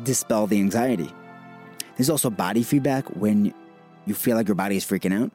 dispel 0.02 0.46
the 0.46 0.58
anxiety. 0.58 1.10
There's 1.96 2.10
also 2.10 2.30
body 2.30 2.62
feedback 2.62 3.06
when 3.08 3.52
you 4.06 4.14
feel 4.14 4.36
like 4.36 4.48
your 4.48 4.54
body 4.54 4.76
is 4.76 4.84
freaking 4.84 5.12
out, 5.12 5.30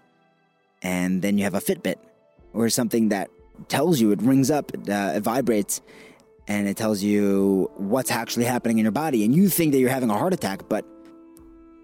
and 0.81 1.21
then 1.21 1.37
you 1.37 1.43
have 1.43 1.55
a 1.55 1.61
Fitbit 1.61 1.95
or 2.53 2.69
something 2.69 3.09
that 3.09 3.29
tells 3.67 3.99
you, 3.99 4.11
it 4.11 4.21
rings 4.21 4.49
up, 4.49 4.73
it, 4.73 4.89
uh, 4.89 5.13
it 5.15 5.21
vibrates, 5.21 5.81
and 6.47 6.67
it 6.67 6.77
tells 6.77 7.01
you 7.01 7.69
what's 7.77 8.11
actually 8.11 8.45
happening 8.45 8.79
in 8.79 8.85
your 8.85 8.91
body. 8.91 9.23
And 9.25 9.35
you 9.35 9.49
think 9.49 9.71
that 9.73 9.79
you're 9.79 9.89
having 9.89 10.09
a 10.09 10.17
heart 10.17 10.33
attack, 10.33 10.67
but 10.69 10.85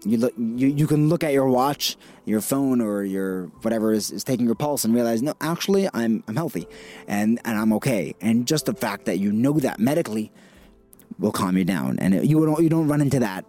you 0.04 0.18
look 0.18 0.34
you, 0.36 0.68
you 0.68 0.86
can 0.86 1.08
look 1.08 1.24
at 1.24 1.32
your 1.32 1.46
watch 1.46 1.96
your 2.24 2.40
phone 2.40 2.80
or 2.80 3.04
your 3.04 3.46
whatever 3.62 3.92
is, 3.92 4.10
is 4.10 4.24
taking 4.24 4.46
your 4.46 4.54
pulse 4.54 4.84
and 4.84 4.94
realize 4.94 5.22
no 5.22 5.34
actually 5.40 5.88
i'm 5.94 6.22
i'm 6.28 6.36
healthy 6.36 6.66
and 7.06 7.40
and 7.44 7.58
i'm 7.58 7.72
okay. 7.72 8.14
And 8.20 8.46
just 8.46 8.66
the 8.66 8.74
fact 8.74 9.06
that 9.06 9.18
you 9.18 9.32
know 9.32 9.52
that 9.60 9.78
medically 9.78 10.32
will 11.18 11.32
calm 11.32 11.56
you 11.56 11.64
down. 11.64 11.98
And 11.98 12.26
you 12.28 12.44
don't 12.44 12.62
you 12.62 12.68
don't 12.68 12.88
run 12.88 13.00
into 13.00 13.20
that 13.20 13.44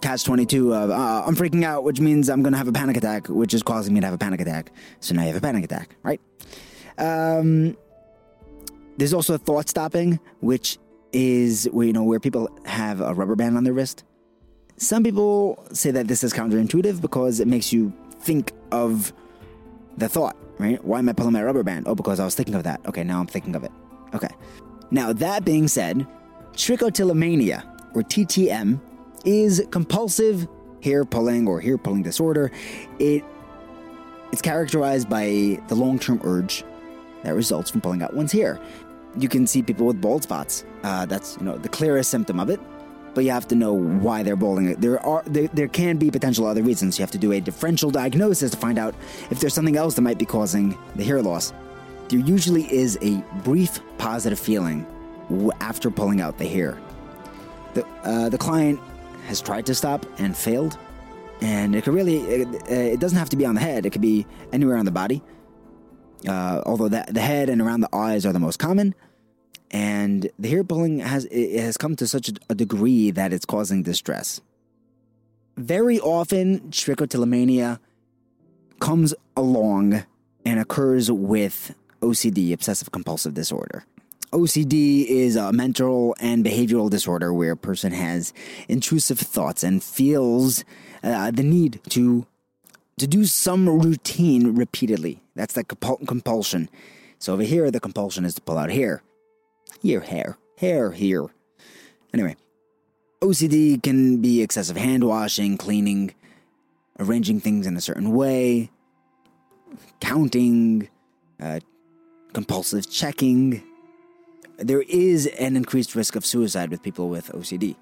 catch 0.00 0.22
22 0.22 0.72
of 0.74 0.90
uh, 0.90 1.24
i'm 1.26 1.34
freaking 1.34 1.64
out 1.64 1.82
which 1.82 1.98
means 1.98 2.28
i'm 2.28 2.40
gonna 2.40 2.56
have 2.56 2.68
a 2.68 2.72
panic 2.72 2.96
attack 2.96 3.26
which 3.26 3.52
is 3.52 3.64
causing 3.64 3.92
me 3.92 3.98
to 4.00 4.06
have 4.06 4.14
a 4.14 4.18
panic 4.18 4.40
attack. 4.40 4.70
So 5.00 5.14
now 5.14 5.22
you 5.22 5.28
have 5.28 5.36
a 5.36 5.40
panic 5.40 5.64
attack 5.64 5.96
right? 6.02 6.20
Um 6.98 7.76
there's 8.96 9.14
also 9.14 9.38
thought 9.38 9.68
stopping 9.68 10.20
which 10.40 10.78
is 11.12 11.68
you 11.72 11.92
know 11.92 12.04
where 12.04 12.20
people 12.20 12.48
have 12.64 13.00
a 13.00 13.14
rubber 13.14 13.34
band 13.34 13.56
on 13.56 13.64
their 13.64 13.72
wrist 13.72 14.04
some 14.78 15.02
people 15.02 15.64
say 15.72 15.90
that 15.90 16.06
this 16.08 16.24
is 16.24 16.32
counterintuitive 16.32 17.00
because 17.00 17.40
it 17.40 17.48
makes 17.48 17.72
you 17.72 17.92
think 18.20 18.52
of 18.70 19.12
the 19.96 20.08
thought, 20.08 20.36
right? 20.58 20.82
Why 20.84 21.00
am 21.00 21.08
I 21.08 21.12
pulling 21.12 21.32
my 21.32 21.42
rubber 21.42 21.64
band? 21.64 21.88
Oh, 21.88 21.96
because 21.96 22.20
I 22.20 22.24
was 22.24 22.36
thinking 22.36 22.54
of 22.54 22.62
that. 22.62 22.80
Okay, 22.86 23.02
now 23.02 23.20
I'm 23.20 23.26
thinking 23.26 23.56
of 23.56 23.64
it. 23.64 23.72
Okay. 24.14 24.28
Now, 24.90 25.12
that 25.12 25.44
being 25.44 25.66
said, 25.68 26.06
trichotillomania, 26.52 27.64
or 27.94 28.02
TTM, 28.02 28.80
is 29.24 29.66
compulsive 29.70 30.46
hair 30.82 31.04
pulling 31.04 31.48
or 31.48 31.60
hair 31.60 31.76
pulling 31.76 32.02
disorder. 32.02 32.50
It 32.98 33.24
it's 34.30 34.42
characterized 34.42 35.08
by 35.08 35.58
the 35.68 35.74
long-term 35.74 36.20
urge 36.22 36.62
that 37.24 37.34
results 37.34 37.70
from 37.70 37.80
pulling 37.80 38.02
out 38.02 38.14
one's 38.14 38.30
hair. 38.30 38.60
You 39.16 39.28
can 39.28 39.46
see 39.46 39.62
people 39.62 39.86
with 39.86 40.00
bald 40.00 40.22
spots. 40.22 40.64
Uh, 40.84 41.06
that's 41.06 41.36
you 41.40 41.46
know 41.46 41.58
the 41.58 41.68
clearest 41.68 42.10
symptom 42.10 42.38
of 42.38 42.48
it 42.48 42.60
but 43.14 43.24
you 43.24 43.30
have 43.30 43.48
to 43.48 43.54
know 43.54 43.72
why 43.72 44.22
they're 44.22 44.36
bowling 44.36 44.68
it. 44.68 44.80
There 44.80 45.04
are 45.04 45.22
there, 45.26 45.48
there 45.48 45.68
can 45.68 45.96
be 45.96 46.10
potential 46.10 46.46
other 46.46 46.62
reasons. 46.62 46.98
You 46.98 47.02
have 47.02 47.10
to 47.12 47.18
do 47.18 47.32
a 47.32 47.40
differential 47.40 47.90
diagnosis 47.90 48.50
to 48.52 48.56
find 48.56 48.78
out 48.78 48.94
if 49.30 49.40
there's 49.40 49.54
something 49.54 49.76
else 49.76 49.94
that 49.94 50.02
might 50.02 50.18
be 50.18 50.24
causing 50.24 50.76
the 50.96 51.04
hair 51.04 51.22
loss. 51.22 51.52
There 52.08 52.20
usually 52.20 52.72
is 52.72 52.98
a 53.02 53.22
brief 53.44 53.80
positive 53.98 54.38
feeling 54.38 54.86
after 55.60 55.90
pulling 55.90 56.20
out 56.20 56.38
the 56.38 56.46
hair. 56.46 56.78
The 57.74 57.86
uh, 58.04 58.28
the 58.28 58.38
client 58.38 58.80
has 59.26 59.40
tried 59.40 59.66
to 59.66 59.74
stop 59.74 60.06
and 60.18 60.36
failed, 60.36 60.78
and 61.40 61.74
it 61.74 61.84
could 61.84 61.94
really 61.94 62.18
it, 62.18 62.48
it 62.68 63.00
doesn't 63.00 63.18
have 63.18 63.28
to 63.30 63.36
be 63.36 63.44
on 63.44 63.54
the 63.54 63.60
head. 63.60 63.84
It 63.84 63.90
could 63.90 64.02
be 64.02 64.26
anywhere 64.52 64.76
on 64.76 64.84
the 64.84 64.90
body. 64.90 65.22
Uh, 66.26 66.62
although 66.66 66.88
the, 66.88 67.04
the 67.08 67.20
head 67.20 67.48
and 67.48 67.60
around 67.60 67.80
the 67.80 67.94
eyes 67.94 68.26
are 68.26 68.32
the 68.32 68.40
most 68.40 68.58
common, 68.58 68.94
and 69.70 70.30
the 70.38 70.48
hair 70.48 70.64
pulling 70.64 71.00
has 71.00 71.26
it 71.26 71.60
has 71.60 71.76
come 71.76 71.96
to 71.96 72.06
such 72.06 72.30
a 72.48 72.54
degree 72.54 73.10
that 73.10 73.32
it's 73.32 73.44
causing 73.44 73.82
distress. 73.82 74.40
Very 75.56 75.98
often, 75.98 76.60
trichotillomania 76.70 77.80
comes 78.80 79.14
along 79.36 80.04
and 80.44 80.60
occurs 80.60 81.10
with 81.10 81.74
OCD, 82.00 82.52
obsessive 82.52 82.92
compulsive 82.92 83.34
disorder. 83.34 83.84
OCD 84.32 85.06
is 85.06 85.36
a 85.36 85.52
mental 85.52 86.14
and 86.20 86.44
behavioral 86.44 86.90
disorder 86.90 87.32
where 87.32 87.52
a 87.52 87.56
person 87.56 87.92
has 87.92 88.32
intrusive 88.68 89.18
thoughts 89.18 89.62
and 89.62 89.82
feels 89.82 90.64
uh, 91.02 91.30
the 91.30 91.42
need 91.42 91.80
to 91.90 92.26
to 92.98 93.06
do 93.06 93.24
some 93.24 93.68
routine 93.68 94.56
repeatedly. 94.56 95.22
That's 95.36 95.54
the 95.54 95.62
compul- 95.64 96.06
compulsion. 96.06 96.68
So 97.20 97.32
over 97.32 97.44
here, 97.44 97.70
the 97.70 97.78
compulsion 97.80 98.24
is 98.24 98.34
to 98.34 98.40
pull 98.40 98.58
out 98.58 98.70
hair. 98.70 99.02
Your 99.82 100.00
hair. 100.00 100.36
Hair 100.56 100.92
here. 100.92 101.26
Anyway, 102.12 102.36
OCD 103.20 103.82
can 103.82 104.20
be 104.20 104.42
excessive 104.42 104.76
hand 104.76 105.04
washing, 105.04 105.56
cleaning, 105.56 106.14
arranging 106.98 107.40
things 107.40 107.66
in 107.66 107.76
a 107.76 107.80
certain 107.80 108.12
way, 108.12 108.70
counting, 110.00 110.88
uh, 111.40 111.60
compulsive 112.32 112.90
checking. 112.90 113.62
There 114.56 114.82
is 114.82 115.26
an 115.38 115.56
increased 115.56 115.94
risk 115.94 116.16
of 116.16 116.24
suicide 116.24 116.70
with 116.70 116.82
people 116.82 117.08
with 117.08 117.30
OCD. 117.32 117.76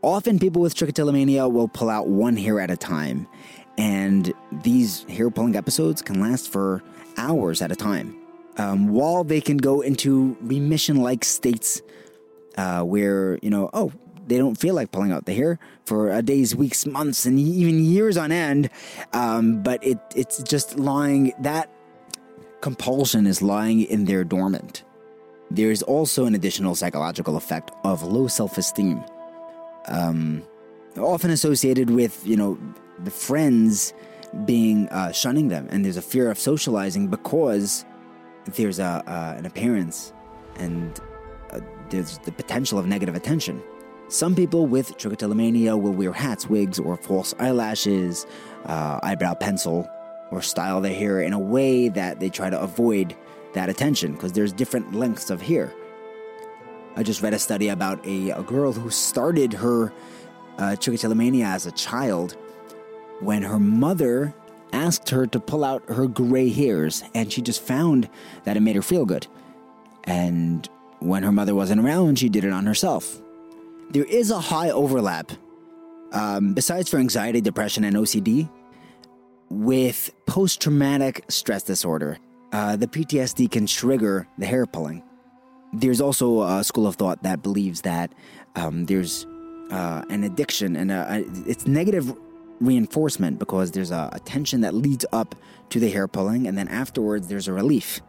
Often, 0.00 0.38
people 0.38 0.62
with 0.62 0.74
trichotillomania 0.74 1.50
will 1.50 1.66
pull 1.68 1.90
out 1.90 2.06
one 2.06 2.36
hair 2.36 2.60
at 2.60 2.70
a 2.70 2.76
time, 2.76 3.26
And 3.76 4.32
these 4.64 5.04
hair 5.04 5.30
pulling 5.30 5.54
episodes 5.54 6.02
can 6.02 6.20
last 6.20 6.50
for 6.50 6.82
hours 7.16 7.62
at 7.62 7.70
a 7.70 7.76
time. 7.76 8.16
Um, 8.58 8.88
while 8.88 9.24
they 9.24 9.40
can 9.40 9.56
go 9.56 9.80
into 9.80 10.36
remission 10.40 10.96
like 10.96 11.24
states 11.24 11.80
uh, 12.56 12.82
where, 12.82 13.38
you 13.40 13.50
know, 13.50 13.70
oh, 13.72 13.92
they 14.26 14.36
don't 14.36 14.56
feel 14.56 14.74
like 14.74 14.92
pulling 14.92 15.10
out 15.10 15.24
the 15.24 15.32
hair 15.32 15.58
for 15.86 16.12
a 16.12 16.22
days, 16.22 16.54
weeks, 16.54 16.84
months, 16.84 17.24
and 17.24 17.38
even 17.38 17.82
years 17.82 18.16
on 18.16 18.30
end. 18.30 18.68
Um, 19.12 19.62
but 19.62 19.82
it 19.84 19.98
it's 20.14 20.42
just 20.42 20.78
lying 20.78 21.32
that 21.40 21.70
compulsion 22.60 23.26
is 23.26 23.40
lying 23.40 23.82
in 23.82 24.04
there 24.04 24.24
dormant. 24.24 24.84
There 25.50 25.70
is 25.70 25.82
also 25.82 26.26
an 26.26 26.34
additional 26.34 26.74
psychological 26.74 27.36
effect 27.36 27.70
of 27.84 28.02
low 28.02 28.28
self 28.28 28.58
esteem, 28.58 29.02
um, 29.86 30.42
often 30.98 31.30
associated 31.30 31.88
with 31.88 32.20
you 32.26 32.36
know 32.36 32.58
the 33.04 33.10
friends 33.10 33.94
being 34.44 34.88
uh, 34.90 35.10
shunning 35.12 35.48
them, 35.48 35.68
and 35.70 35.84
there's 35.84 35.96
a 35.96 36.02
fear 36.02 36.30
of 36.30 36.38
socializing 36.38 37.08
because 37.08 37.86
there's 38.46 38.78
a 38.78 39.02
uh, 39.06 39.34
an 39.36 39.46
appearance 39.46 40.12
and 40.56 41.00
uh, 41.50 41.60
there's 41.90 42.18
the 42.18 42.32
potential 42.32 42.78
of 42.78 42.86
negative 42.86 43.14
attention. 43.14 43.62
Some 44.08 44.34
people 44.34 44.66
with 44.66 44.96
trichotillomania 44.96 45.78
will 45.80 45.92
wear 45.92 46.12
hats, 46.12 46.48
wigs, 46.48 46.78
or 46.78 46.96
false 46.96 47.34
eyelashes, 47.38 48.26
uh, 48.64 49.00
eyebrow 49.02 49.34
pencil, 49.34 49.88
or 50.30 50.40
style 50.40 50.80
their 50.80 50.94
hair 50.94 51.20
in 51.20 51.32
a 51.34 51.38
way 51.38 51.88
that 51.90 52.18
they 52.18 52.30
try 52.30 52.48
to 52.48 52.58
avoid 52.58 53.14
that 53.52 53.68
attention 53.68 54.12
because 54.12 54.32
there's 54.32 54.52
different 54.52 54.94
lengths 54.94 55.30
of 55.30 55.42
hair. 55.42 55.72
I 56.96 57.02
just 57.02 57.22
read 57.22 57.34
a 57.34 57.38
study 57.38 57.68
about 57.68 58.04
a, 58.06 58.30
a 58.30 58.42
girl 58.42 58.72
who 58.72 58.90
started 58.90 59.52
her 59.52 59.92
uh, 60.58 60.76
trichotillomania 60.78 61.44
as 61.44 61.66
a 61.66 61.72
child 61.72 62.36
when 63.20 63.42
her 63.42 63.58
mother 63.58 64.34
asked 64.72 65.10
her 65.10 65.26
to 65.26 65.40
pull 65.40 65.64
out 65.64 65.82
her 65.88 66.06
gray 66.06 66.50
hairs, 66.50 67.02
and 67.14 67.32
she 67.32 67.42
just 67.42 67.62
found 67.62 68.08
that 68.44 68.56
it 68.56 68.60
made 68.60 68.76
her 68.76 68.82
feel 68.82 69.04
good. 69.04 69.26
And 70.04 70.68
when 71.00 71.22
her 71.22 71.32
mother 71.32 71.54
wasn't 71.54 71.80
around, 71.80 72.18
she 72.18 72.28
did 72.28 72.44
it 72.44 72.52
on 72.52 72.66
herself. 72.66 73.20
There 73.90 74.04
is 74.04 74.30
a 74.30 74.40
high 74.40 74.70
overlap, 74.70 75.32
um, 76.12 76.54
besides 76.54 76.90
for 76.90 76.98
anxiety, 76.98 77.40
depression, 77.40 77.84
and 77.84 77.96
OCD, 77.96 78.50
with 79.50 80.10
post 80.26 80.60
traumatic 80.60 81.24
stress 81.28 81.62
disorder. 81.62 82.18
Uh, 82.52 82.76
the 82.76 82.86
PTSD 82.86 83.50
can 83.50 83.66
trigger 83.66 84.26
the 84.38 84.46
hair 84.46 84.66
pulling. 84.66 85.02
There's 85.72 86.00
also 86.00 86.42
a 86.42 86.64
school 86.64 86.86
of 86.86 86.96
thought 86.96 87.22
that 87.22 87.42
believes 87.42 87.82
that 87.82 88.14
um, 88.56 88.86
there's 88.86 89.26
uh, 89.70 90.02
an 90.08 90.24
addiction 90.24 90.76
and 90.76 90.90
a, 90.90 91.06
a, 91.10 91.18
it's 91.46 91.66
negative 91.66 92.14
reinforcement 92.60 93.38
because 93.38 93.70
there's 93.70 93.90
a, 93.90 94.10
a 94.12 94.20
tension 94.20 94.60
that 94.62 94.74
leads 94.74 95.04
up 95.12 95.34
to 95.70 95.80
the 95.80 95.90
hair 95.90 96.08
pulling, 96.08 96.46
and 96.46 96.56
then 96.56 96.68
afterwards 96.68 97.28
there's 97.28 97.48
a 97.48 97.52
relief. 97.52 98.00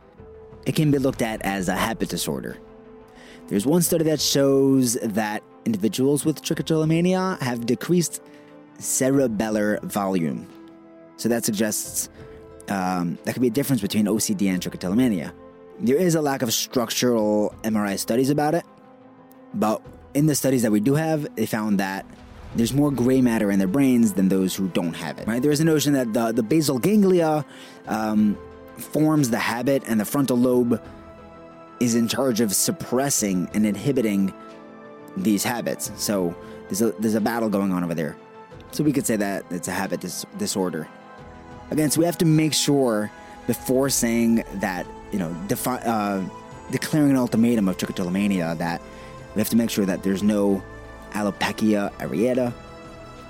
It 0.66 0.76
can 0.76 0.92
be 0.92 0.98
looked 0.98 1.22
at 1.22 1.42
as 1.44 1.68
a 1.70 1.76
habit 1.76 2.10
disorder. 2.10 2.58
There's 3.48 3.66
one 3.66 3.82
study 3.82 4.04
that 4.06 4.22
shows 4.22 4.94
that 4.94 5.44
individuals 5.66 6.26
with 6.26 6.42
trichotillomania 6.42 7.40
have 7.42 7.66
decreased 7.66 8.22
cerebellar 8.78 9.82
volume. 9.84 10.48
So 11.18 11.30
that 11.30 11.44
suggests 11.44 12.10
um, 12.70 13.18
that 13.24 13.34
could 13.34 13.42
be 13.42 13.48
a 13.48 13.52
difference 13.52 13.82
between 13.82 14.06
OCD 14.06 14.50
and 14.50 14.62
trichotillomania. 14.62 15.34
There 15.80 15.98
is 15.98 16.16
a 16.16 16.22
lack 16.22 16.42
of 16.42 16.54
structural 16.54 17.56
MRI 17.64 17.98
studies 17.98 18.30
about 18.30 18.54
it, 18.54 18.64
but 19.54 19.82
in 20.14 20.26
the 20.28 20.36
studies 20.36 20.62
that 20.62 20.72
we 20.72 20.80
do 20.80 20.96
have, 20.96 21.36
they 21.36 21.46
found 21.46 21.80
that 21.80 22.06
there's 22.56 22.74
more 22.74 22.92
gray 22.92 23.22
matter 23.22 23.52
in 23.52 23.60
their 23.60 23.68
brains 23.68 24.14
than 24.14 24.30
those 24.30 24.56
who 24.56 24.68
don't 24.70 24.94
have 24.94 25.20
it. 25.20 25.28
Right? 25.28 25.42
There 25.42 25.52
is 25.52 25.60
a 25.60 25.66
notion 25.66 25.94
that 25.94 26.14
the, 26.14 26.32
the 26.32 26.44
basal 26.44 26.80
ganglia 26.80 27.46
um, 27.88 28.38
forms 28.78 29.30
the 29.30 29.40
habit, 29.40 29.84
and 29.88 30.00
the 30.00 30.06
frontal 30.06 30.38
lobe 30.38 30.82
is 31.80 31.96
in 31.96 32.08
charge 32.08 32.42
of 32.42 32.54
suppressing 32.54 33.50
and 33.54 33.66
inhibiting 33.66 34.34
these 35.16 35.44
habits. 35.44 35.92
So 35.96 36.36
there's 36.68 36.82
a 36.82 36.92
there's 37.00 37.16
a 37.16 37.22
battle 37.22 37.50
going 37.50 37.72
on 37.72 37.84
over 37.84 37.94
there. 37.94 38.16
So 38.72 38.84
we 38.84 38.94
could 38.94 39.06
say 39.06 39.16
that 39.16 39.46
it's 39.50 39.68
a 39.68 39.72
habit 39.72 40.02
dis- 40.02 40.26
disorder. 40.38 40.88
Again, 41.72 41.90
so 41.90 42.00
we 42.00 42.06
have 42.06 42.18
to 42.20 42.26
make 42.26 42.54
sure 42.54 43.12
before 43.48 43.90
saying 43.90 44.44
that 44.56 44.86
you 45.12 45.20
know 45.20 45.36
defi- 45.48 45.70
uh, 45.86 46.24
declaring 46.72 47.12
an 47.12 47.18
ultimatum 47.18 47.68
of 47.68 47.78
trichotillomania 47.78 48.58
that 48.58 48.82
we 49.36 49.40
have 49.40 49.50
to 49.50 49.56
make 49.56 49.70
sure 49.70 49.86
that 49.86 50.04
there's 50.04 50.24
no 50.24 50.64
alopecia 51.12 51.92
areata, 51.98 52.54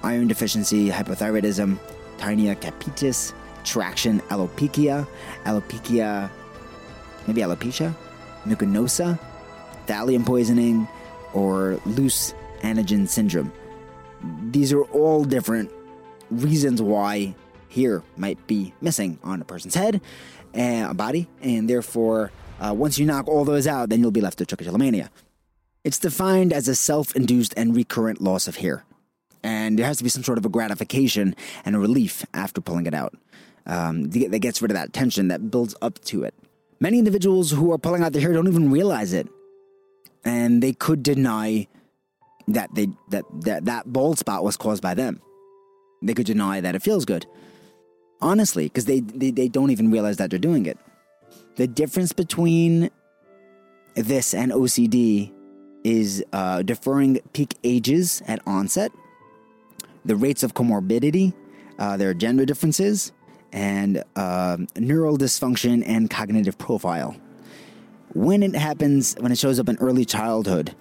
iron 0.04 0.28
deficiency, 0.28 0.90
hypothyroidism, 0.90 1.78
tinea 2.18 2.56
capitis, 2.56 3.34
traction 3.64 4.20
alopecia, 4.30 5.08
alopecia, 5.46 6.30
maybe 7.28 7.42
alopecia, 7.42 7.96
mucosa, 8.46 9.20
thallium 9.88 10.26
poisoning, 10.26 10.88
or 11.34 11.80
loose 11.86 12.34
anagen 12.62 13.08
syndrome. 13.08 13.52
These 14.52 14.74
are 14.74 14.84
all 14.84 15.24
different 15.24 15.72
reasons 16.30 16.82
why 16.82 17.36
here 17.70 18.04
might 18.18 18.46
be 18.48 18.74
missing 18.82 19.20
on 19.24 19.42
a 19.42 19.46
person's 19.46 19.76
head 19.76 20.02
and 20.54 20.92
a 20.92 20.94
body, 20.94 21.28
and 21.42 21.70
therefore, 21.70 22.32
uh, 22.60 22.74
once 22.74 22.98
you 22.98 23.06
knock 23.06 23.28
all 23.28 23.46
those 23.46 23.68
out, 23.68 23.90
then 23.90 24.02
you'll 24.02 24.12
be 24.12 24.22
left 24.22 24.40
with 24.40 24.50
trichotillomania. 24.50 25.10
It's 25.84 26.00
defined 26.00 26.52
as 26.52 26.68
a 26.68 26.76
self 26.76 27.16
induced 27.16 27.54
and 27.56 27.76
recurrent 27.76 28.22
loss 28.22 28.48
of 28.48 28.58
hair. 28.58 28.84
And 29.42 29.80
there 29.80 29.86
has 29.86 29.98
to 29.98 30.04
be 30.04 30.10
some 30.10 30.24
sort 30.24 30.38
of 30.38 30.46
a 30.46 30.50
gratification 30.50 31.36
and 31.64 31.76
a 31.76 31.80
relief 31.80 32.26
after 32.34 32.60
pulling 32.60 32.86
it 32.86 32.94
out 32.94 33.16
um, 33.66 34.10
that 34.10 34.40
gets 34.40 34.62
rid 34.62 34.72
of 34.72 34.76
that 34.76 34.92
tension 34.92 35.30
that 35.30 35.50
builds 35.50 35.76
up 35.82 36.00
to 36.06 36.24
it. 36.24 36.34
Many 36.82 37.00
individuals 37.00 37.52
who 37.52 37.72
are 37.72 37.78
pulling 37.78 38.04
out 38.04 38.12
their 38.12 38.22
hair 38.22 38.34
don't 38.34 38.48
even 38.48 38.72
realize 38.72 39.14
it. 39.14 39.28
And 40.26 40.62
they 40.62 40.74
could 40.74 41.02
deny 41.02 41.68
that 42.50 42.74
they 42.74 42.88
that, 43.10 43.24
that 43.42 43.66
that 43.66 43.92
bald 43.94 44.20
spot 44.20 44.44
was 44.44 44.58
caused 44.58 44.84
by 44.84 44.94
them. 44.94 45.22
They 46.02 46.14
could 46.14 46.26
deny 46.26 46.60
that 46.62 46.76
it 46.76 46.82
feels 46.82 47.06
good. 47.06 47.26
Honestly, 48.22 48.66
because 48.66 48.86
they, 48.86 49.00
they, 49.00 49.32
they 49.32 49.48
don't 49.48 49.72
even 49.72 49.92
realize 49.92 50.18
that 50.18 50.30
they're 50.30 50.40
doing 50.40 50.66
it. 50.66 50.78
The 51.56 51.68
difference 51.68 52.12
between 52.12 52.90
this 53.96 54.34
and 54.34 54.52
OCD 54.52 55.32
is 55.84 56.24
uh, 56.34 56.62
deferring 56.62 57.20
peak 57.34 57.56
ages 57.64 58.22
at 58.28 58.40
onset, 58.46 58.92
the 60.06 60.16
rates 60.16 60.44
of 60.44 60.54
comorbidity, 60.54 61.34
uh, 61.78 61.98
there 61.98 62.10
are 62.10 62.14
gender 62.14 62.46
differences, 62.46 63.12
and 63.52 64.04
uh, 64.16 64.58
neural 64.76 65.18
dysfunction 65.18 65.84
and 65.86 66.10
cognitive 66.10 66.58
profile. 66.58 67.16
When 68.14 68.44
it 68.44 68.56
happens, 68.56 69.16
when 69.20 69.32
it 69.32 69.38
shows 69.38 69.60
up 69.60 69.70
in 69.70 69.78
early 69.78 70.06
childhood, 70.06 70.76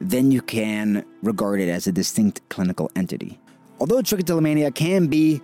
then 0.00 0.30
you 0.30 0.42
can 0.42 1.04
regard 1.22 1.60
it 1.60 1.68
as 1.68 1.86
a 1.86 1.92
distinct 1.92 2.40
clinical 2.48 2.90
entity. 2.96 3.38
Although 3.80 3.98
trichotillomania 3.98 4.74
can 4.74 5.06
be 5.06 5.40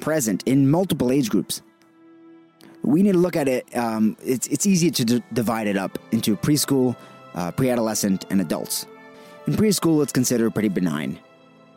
present 0.00 0.42
in 0.46 0.70
multiple 0.70 1.12
age 1.12 1.30
groups, 1.30 1.62
we 2.82 3.02
need 3.02 3.12
to 3.12 3.18
look 3.18 3.36
at 3.36 3.48
it. 3.48 3.74
Um, 3.76 4.16
it's, 4.22 4.46
it's 4.48 4.66
easy 4.66 4.90
to 4.90 5.04
d- 5.04 5.22
divide 5.32 5.66
it 5.66 5.76
up 5.76 5.98
into 6.12 6.36
preschool, 6.36 6.96
uh, 7.34 7.50
pre 7.50 7.70
adolescent, 7.70 8.24
and 8.30 8.40
adults. 8.40 8.86
In 9.46 9.54
preschool, 9.54 10.02
it's 10.02 10.12
considered 10.12 10.52
pretty 10.52 10.68
benign. 10.68 11.18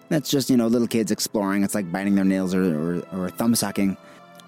That's 0.09 0.29
just, 0.29 0.49
you 0.49 0.55
know, 0.55 0.67
little 0.67 0.87
kids 0.87 1.11
exploring. 1.11 1.63
It's 1.63 1.75
like 1.75 1.91
biting 1.91 2.15
their 2.15 2.23
nails 2.23 2.55
or, 2.55 2.63
or, 2.63 3.03
or 3.11 3.29
thumb 3.29 3.55
sucking. 3.55 3.97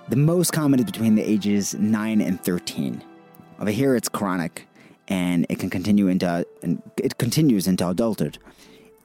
The 0.08 0.15
most 0.15 0.54
common 0.54 0.80
is 0.80 0.86
between 0.86 1.15
the 1.15 1.22
ages 1.22 1.76
9 1.76 2.22
and 2.22 2.41
13. 2.41 3.04
Over 3.60 3.72
here, 3.72 3.95
it's 3.95 4.08
chronic 4.08 4.67
and 5.10 5.45
it 5.50 5.60
can 5.60 5.69
continue 5.69 6.08
into 6.08 6.45
and 6.63 6.82
it 6.98 7.17
continues 7.17 7.67
into 7.67 7.88
adulthood. 7.89 8.38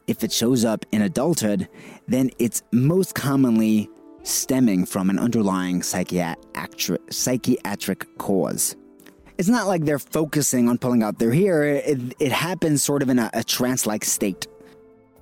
If 0.06 0.22
it 0.22 0.30
shows 0.30 0.64
up 0.64 0.84
in 0.92 1.02
adulthood, 1.02 1.68
then 2.06 2.30
it's 2.38 2.62
most 2.70 3.14
commonly 3.14 3.88
stemming 4.22 4.86
from 4.86 5.10
an 5.10 5.18
underlying 5.18 5.82
psychiatric, 5.82 7.00
psychiatric 7.10 8.18
cause 8.18 8.76
it's 9.38 9.48
not 9.48 9.66
like 9.66 9.84
they're 9.84 9.98
focusing 9.98 10.68
on 10.68 10.78
pulling 10.78 11.02
out 11.02 11.18
their 11.18 11.32
hair. 11.32 11.64
It, 11.64 12.14
it 12.18 12.32
happens 12.32 12.82
sort 12.82 13.02
of 13.02 13.08
in 13.08 13.18
a, 13.18 13.30
a 13.34 13.44
trance 13.44 13.86
like 13.86 14.04
state. 14.04 14.46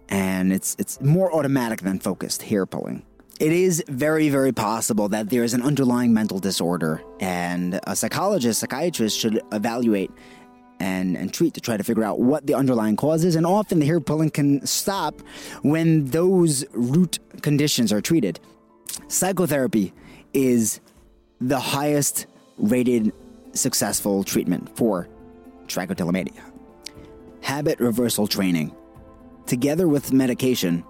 And 0.09 0.53
it's, 0.53 0.77
it's 0.79 1.01
more 1.01 1.35
automatic 1.35 1.81
than 1.81 1.99
focused 1.99 2.43
hair 2.43 2.67
pulling. 2.67 3.05
It 3.41 3.53
is 3.53 3.83
very, 3.89 4.29
very 4.29 4.53
possible 4.53 5.09
that 5.09 5.31
there 5.31 5.43
is 5.43 5.55
an 5.55 5.63
underlying 5.63 6.13
mental 6.13 6.39
disorder, 6.39 7.03
and 7.19 7.81
a 7.87 7.97
psychologist, 7.97 8.61
psychiatrist 8.61 9.19
should 9.19 9.41
evaluate 9.51 10.11
and, 10.79 11.17
and 11.17 11.33
treat 11.33 11.55
to 11.55 11.61
try 11.61 11.77
to 11.77 11.83
figure 11.83 12.05
out 12.05 12.21
what 12.21 12.47
the 12.47 12.55
underlying 12.55 12.97
cause 12.97 13.25
is. 13.25 13.35
And 13.35 13.47
often 13.47 13.79
the 13.79 13.87
hair 13.87 14.01
pulling 14.01 14.31
can 14.31 14.65
stop 14.67 15.21
when 15.63 16.05
those 16.07 16.65
root 16.73 17.19
conditions 17.41 17.93
are 17.93 18.01
treated. 18.01 18.39
Psychotherapy 19.09 19.93
is 20.35 20.81
the 21.41 21.59
highest 21.59 22.27
rated 22.59 23.13
successful 23.53 24.25
treatment 24.25 24.75
for 24.77 25.09
trichotillomania. 25.67 26.41
Habit 27.41 27.81
reversal 27.81 28.27
training, 28.27 28.75
together 29.47 29.89
with 29.89 30.13
medication, 30.13 30.85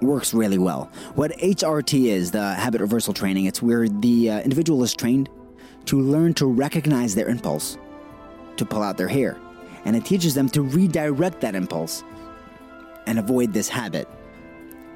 works 0.00 0.32
really 0.32 0.58
well. 0.58 0.90
What 1.14 1.32
HRT 1.38 2.06
is, 2.06 2.30
the 2.30 2.54
habit 2.54 2.80
reversal 2.80 3.12
training, 3.12 3.46
it's 3.46 3.62
where 3.62 3.88
the 3.88 4.30
uh, 4.30 4.40
individual 4.40 4.82
is 4.82 4.94
trained 4.94 5.28
to 5.86 6.00
learn 6.00 6.34
to 6.34 6.46
recognize 6.46 7.14
their 7.14 7.28
impulse 7.28 7.78
to 8.56 8.64
pull 8.64 8.82
out 8.82 8.96
their 8.96 9.08
hair. 9.08 9.36
And 9.84 9.96
it 9.96 10.04
teaches 10.04 10.34
them 10.34 10.48
to 10.50 10.62
redirect 10.62 11.40
that 11.40 11.54
impulse 11.54 12.04
and 13.06 13.18
avoid 13.18 13.52
this 13.52 13.68
habit. 13.68 14.08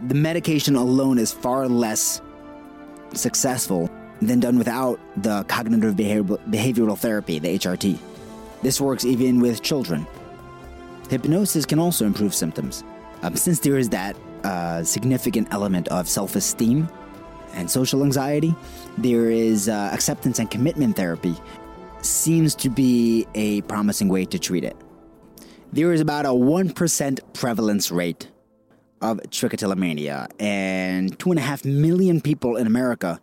The 0.09 0.15
medication 0.15 0.77
alone 0.77 1.19
is 1.19 1.33
far 1.33 1.69
less 1.69 2.21
successful 3.15 3.91
than 4.27 4.41
done 4.41 4.59
without 4.59 4.99
the 5.23 5.45
cognitive 5.45 5.95
behavioral 5.95 6.99
therapy, 6.99 7.39
the 7.39 7.59
HRT. 7.59 7.99
This 8.63 8.81
works 8.81 9.05
even 9.05 9.41
with 9.41 9.63
children. 9.63 10.07
Hypnosis 11.11 11.67
can 11.67 11.79
also 11.79 12.07
improve 12.07 12.35
symptoms. 12.35 12.85
Um, 13.23 13.37
since 13.37 13.61
there 13.61 13.77
is 13.77 13.89
that 13.91 14.17
uh, 14.45 14.83
significant 14.83 15.49
element 15.53 15.89
of 15.89 16.09
self 16.09 16.37
esteem 16.37 16.89
and 17.55 17.71
social 17.71 18.03
anxiety, 18.03 18.55
there 18.99 19.31
is 19.31 19.69
uh, 19.69 19.91
acceptance 19.93 20.39
and 20.39 20.51
commitment 20.51 20.97
therapy, 20.97 21.37
seems 22.01 22.55
to 22.57 22.69
be 22.69 23.27
a 23.35 23.61
promising 23.63 24.09
way 24.09 24.25
to 24.25 24.39
treat 24.39 24.65
it. 24.65 24.77
There 25.73 25.93
is 25.93 26.01
about 26.01 26.27
a 26.27 26.31
1% 26.31 27.21
prevalence 27.33 27.91
rate 27.91 28.29
of 29.01 29.19
trichotillomania, 29.29 30.29
and 30.39 31.19
2.5 31.19 31.65
million 31.65 32.21
people 32.21 32.57
in 32.57 32.67
America 32.67 33.21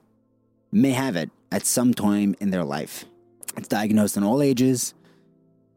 may 0.71 0.91
have 0.91 1.15
it 1.15 1.29
at 1.51 1.65
some 1.65 1.93
time 1.93 2.35
in 2.39 2.51
their 2.51 2.63
life. 2.63 3.05
It's 3.57 3.67
diagnosed 3.67 4.17
in 4.17 4.23
all 4.23 4.41
ages, 4.41 4.93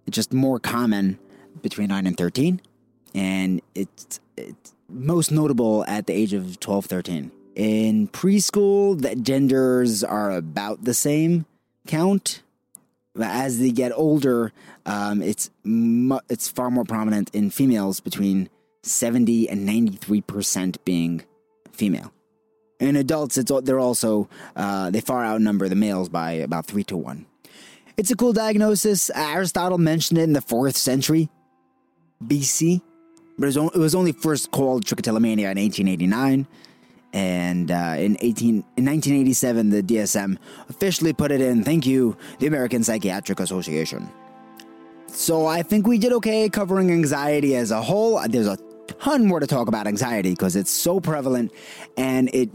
it's 0.07 0.15
just 0.15 0.33
more 0.33 0.59
common 0.59 1.19
between 1.63 1.89
9 1.89 2.07
and 2.07 2.17
13, 2.17 2.61
and 3.15 3.61
it's, 3.75 4.21
it's 4.37 4.75
most 4.89 5.31
notable 5.31 5.85
at 5.87 6.07
the 6.07 6.13
age 6.13 6.33
of 6.33 6.61
12, 6.61 6.87
13. 6.87 7.31
In 7.55 8.09
preschool, 8.09 9.01
the 9.01 9.15
genders 9.15 10.03
are 10.03 10.31
about 10.31 10.85
the 10.85 10.95
same 10.95 11.47
count. 11.87 12.43
But 13.15 13.29
as 13.29 13.59
they 13.59 13.71
get 13.71 13.93
older, 13.95 14.53
um, 14.87 15.21
it's 15.23 15.51
mu- 15.65 16.21
it's 16.31 16.49
far 16.49 16.71
more 16.71 16.85
prominent 16.85 17.29
in 17.35 17.51
females 17.51 18.01
between 18.01 18.49
70 18.83 19.51
and 19.51 19.69
93% 19.69 20.77
being 20.85 21.23
female. 21.73 22.13
In 22.83 22.97
adults, 22.97 23.39
it's 23.39 23.53
they're 23.63 23.79
also 23.79 24.29
uh, 24.57 24.91
they 24.91 25.01
far 25.01 25.25
outnumber 25.25 25.69
the 25.69 25.77
males 25.77 26.09
by 26.09 26.33
about 26.33 26.67
three 26.67 26.83
to 26.85 26.97
one. 26.97 27.27
It's 27.97 28.11
a 28.11 28.17
cool 28.17 28.33
diagnosis. 28.33 29.09
Aristotle 29.11 29.79
mentioned 29.79 30.19
it 30.19 30.25
in 30.25 30.33
the 30.33 30.41
fourth 30.41 30.77
century 30.77 31.29
BC, 32.25 32.83
but 33.39 33.47
it 33.55 33.79
was, 33.79 33.95
only, 33.95 34.11
first 34.11 34.51
called 34.51 34.85
trichotillomania 34.85 35.53
in 35.53 35.59
1889. 35.59 36.49
And 37.13 37.71
uh, 37.71 37.95
in 37.99 38.17
18 38.19 38.49
in 38.49 38.85
1987, 38.85 39.71
the 39.71 39.83
DSM 39.83 40.39
officially 40.69 41.13
put 41.13 41.31
it 41.31 41.41
in. 41.41 41.63
Thank 41.63 41.87
you, 41.87 42.17
the 42.41 42.49
American 42.49 42.83
Psychiatric 42.83 43.39
Association. 43.39 44.09
So 45.07 45.47
I 45.47 45.63
think 45.63 45.87
we 45.87 45.99
did 45.99 46.13
okay 46.15 46.49
covering 46.49 46.91
anxiety 46.91 47.55
as 47.55 47.71
a 47.71 47.81
whole. 47.81 48.21
There's 48.27 48.49
a 48.49 48.59
ton 49.03 49.27
more 49.27 49.41
to 49.41 49.47
talk 49.47 49.69
about 49.69 49.87
anxiety 49.87 50.31
because 50.31 50.55
it's 50.55 50.71
so 50.71 51.01
prevalent 51.01 51.53
and 51.97 52.31
it 52.33 52.49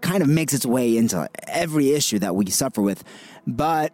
kind 0.00 0.22
of 0.22 0.28
makes 0.28 0.52
its 0.52 0.64
way 0.64 0.96
into 0.96 1.28
every 1.48 1.92
issue 1.92 2.18
that 2.20 2.36
we 2.36 2.48
suffer 2.50 2.80
with. 2.80 3.02
But 3.46 3.92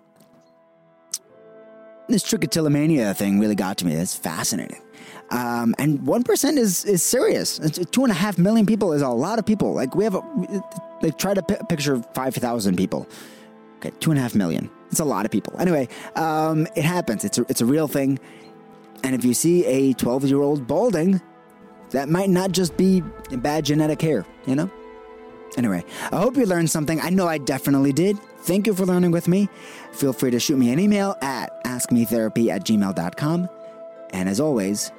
this 2.09 2.25
trichotillomania 2.25 3.17
thing 3.17 3.41
really 3.41 3.55
got 3.55 3.79
to 3.79 3.87
me. 3.87 3.95
It's 3.95 4.15
fascinating. 4.15 4.83
Um, 5.31 5.75
and 5.79 6.01
1% 6.01 6.59
is, 6.59 6.85
is 6.85 7.03
serious. 7.03 7.59
It's, 7.61 7.79
two 7.91 8.03
and 8.03 8.11
a 8.11 8.15
half 8.15 8.37
million 8.37 8.67
people 8.67 8.93
is 8.93 9.01
a 9.01 9.09
lot 9.09 9.39
of 9.39 9.47
people. 9.47 9.73
Like, 9.73 9.95
we 9.95 10.05
have 10.05 10.17
a, 10.17 10.63
like, 11.03 11.17
try 11.19 11.35
to 11.35 11.43
p- 11.43 11.57
picture 11.69 12.03
5,000 12.15 12.77
people. 12.77 13.09
Okay, 13.77 13.93
two 14.01 14.11
and 14.11 14.19
a 14.19 14.23
half 14.23 14.35
million. 14.35 14.69
It's 14.91 15.01
a 15.01 15.05
lot 15.05 15.25
of 15.25 15.31
people. 15.31 15.55
Anyway, 15.59 15.89
um, 16.17 16.67
it 16.75 16.85
happens. 16.85 17.25
It's 17.25 17.39
a, 17.39 17.47
it's 17.49 17.61
a 17.61 17.67
real 17.67 17.87
thing. 17.87 18.19
And 19.05 19.15
if 19.15 19.25
you 19.25 19.33
see 19.33 19.65
a 19.65 19.95
12 19.95 20.25
year 20.25 20.43
old 20.43 20.67
balding, 20.67 21.23
that 21.91 22.09
might 22.09 22.31
not 22.31 22.53
just 22.53 22.77
be 22.77 23.03
bad 23.31 23.65
genetic 23.65 24.01
hair, 24.01 24.25
you 24.47 24.55
know? 24.55 24.71
Anyway, 25.57 25.85
I 26.13 26.17
hope 26.19 26.37
you 26.37 26.47
learned 26.47 26.71
something. 26.71 27.01
I 27.01 27.11
know 27.11 27.27
I 27.27 27.39
definitely 27.39 27.93
did. 27.93 28.19
Thank 28.43 28.67
you 28.67 28.75
for 28.75 28.87
learning 28.87 29.11
with 29.11 29.29
me. 29.29 29.49
Feel 29.93 30.13
free 30.13 30.31
to 30.31 30.41
shoot 30.41 30.57
me 30.57 30.73
an 30.73 30.79
email 30.79 31.17
at 31.23 31.63
askmetherapy 31.65 32.49
at 32.49 32.65
gmail.com. 32.65 33.49
And 34.13 34.29
as 34.29 34.41
always, 34.41 34.93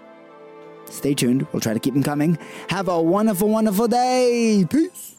stay 0.86 1.14
tuned. 1.14 1.48
We'll 1.52 1.62
try 1.62 1.74
to 1.74 1.80
keep 1.80 1.94
them 1.94 2.04
coming. 2.04 2.38
Have 2.68 2.88
a 2.88 3.02
wonderful, 3.02 3.48
wonderful 3.48 3.88
day. 3.88 4.66
Peace. 4.70 5.16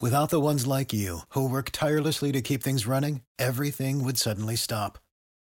Without 0.00 0.28
the 0.28 0.40
ones 0.40 0.66
like 0.66 0.92
you, 0.92 1.20
who 1.30 1.48
work 1.48 1.70
tirelessly 1.72 2.30
to 2.32 2.42
keep 2.42 2.62
things 2.62 2.86
running, 2.86 3.22
everything 3.38 4.04
would 4.04 4.18
suddenly 4.18 4.54
stop. 4.54 4.98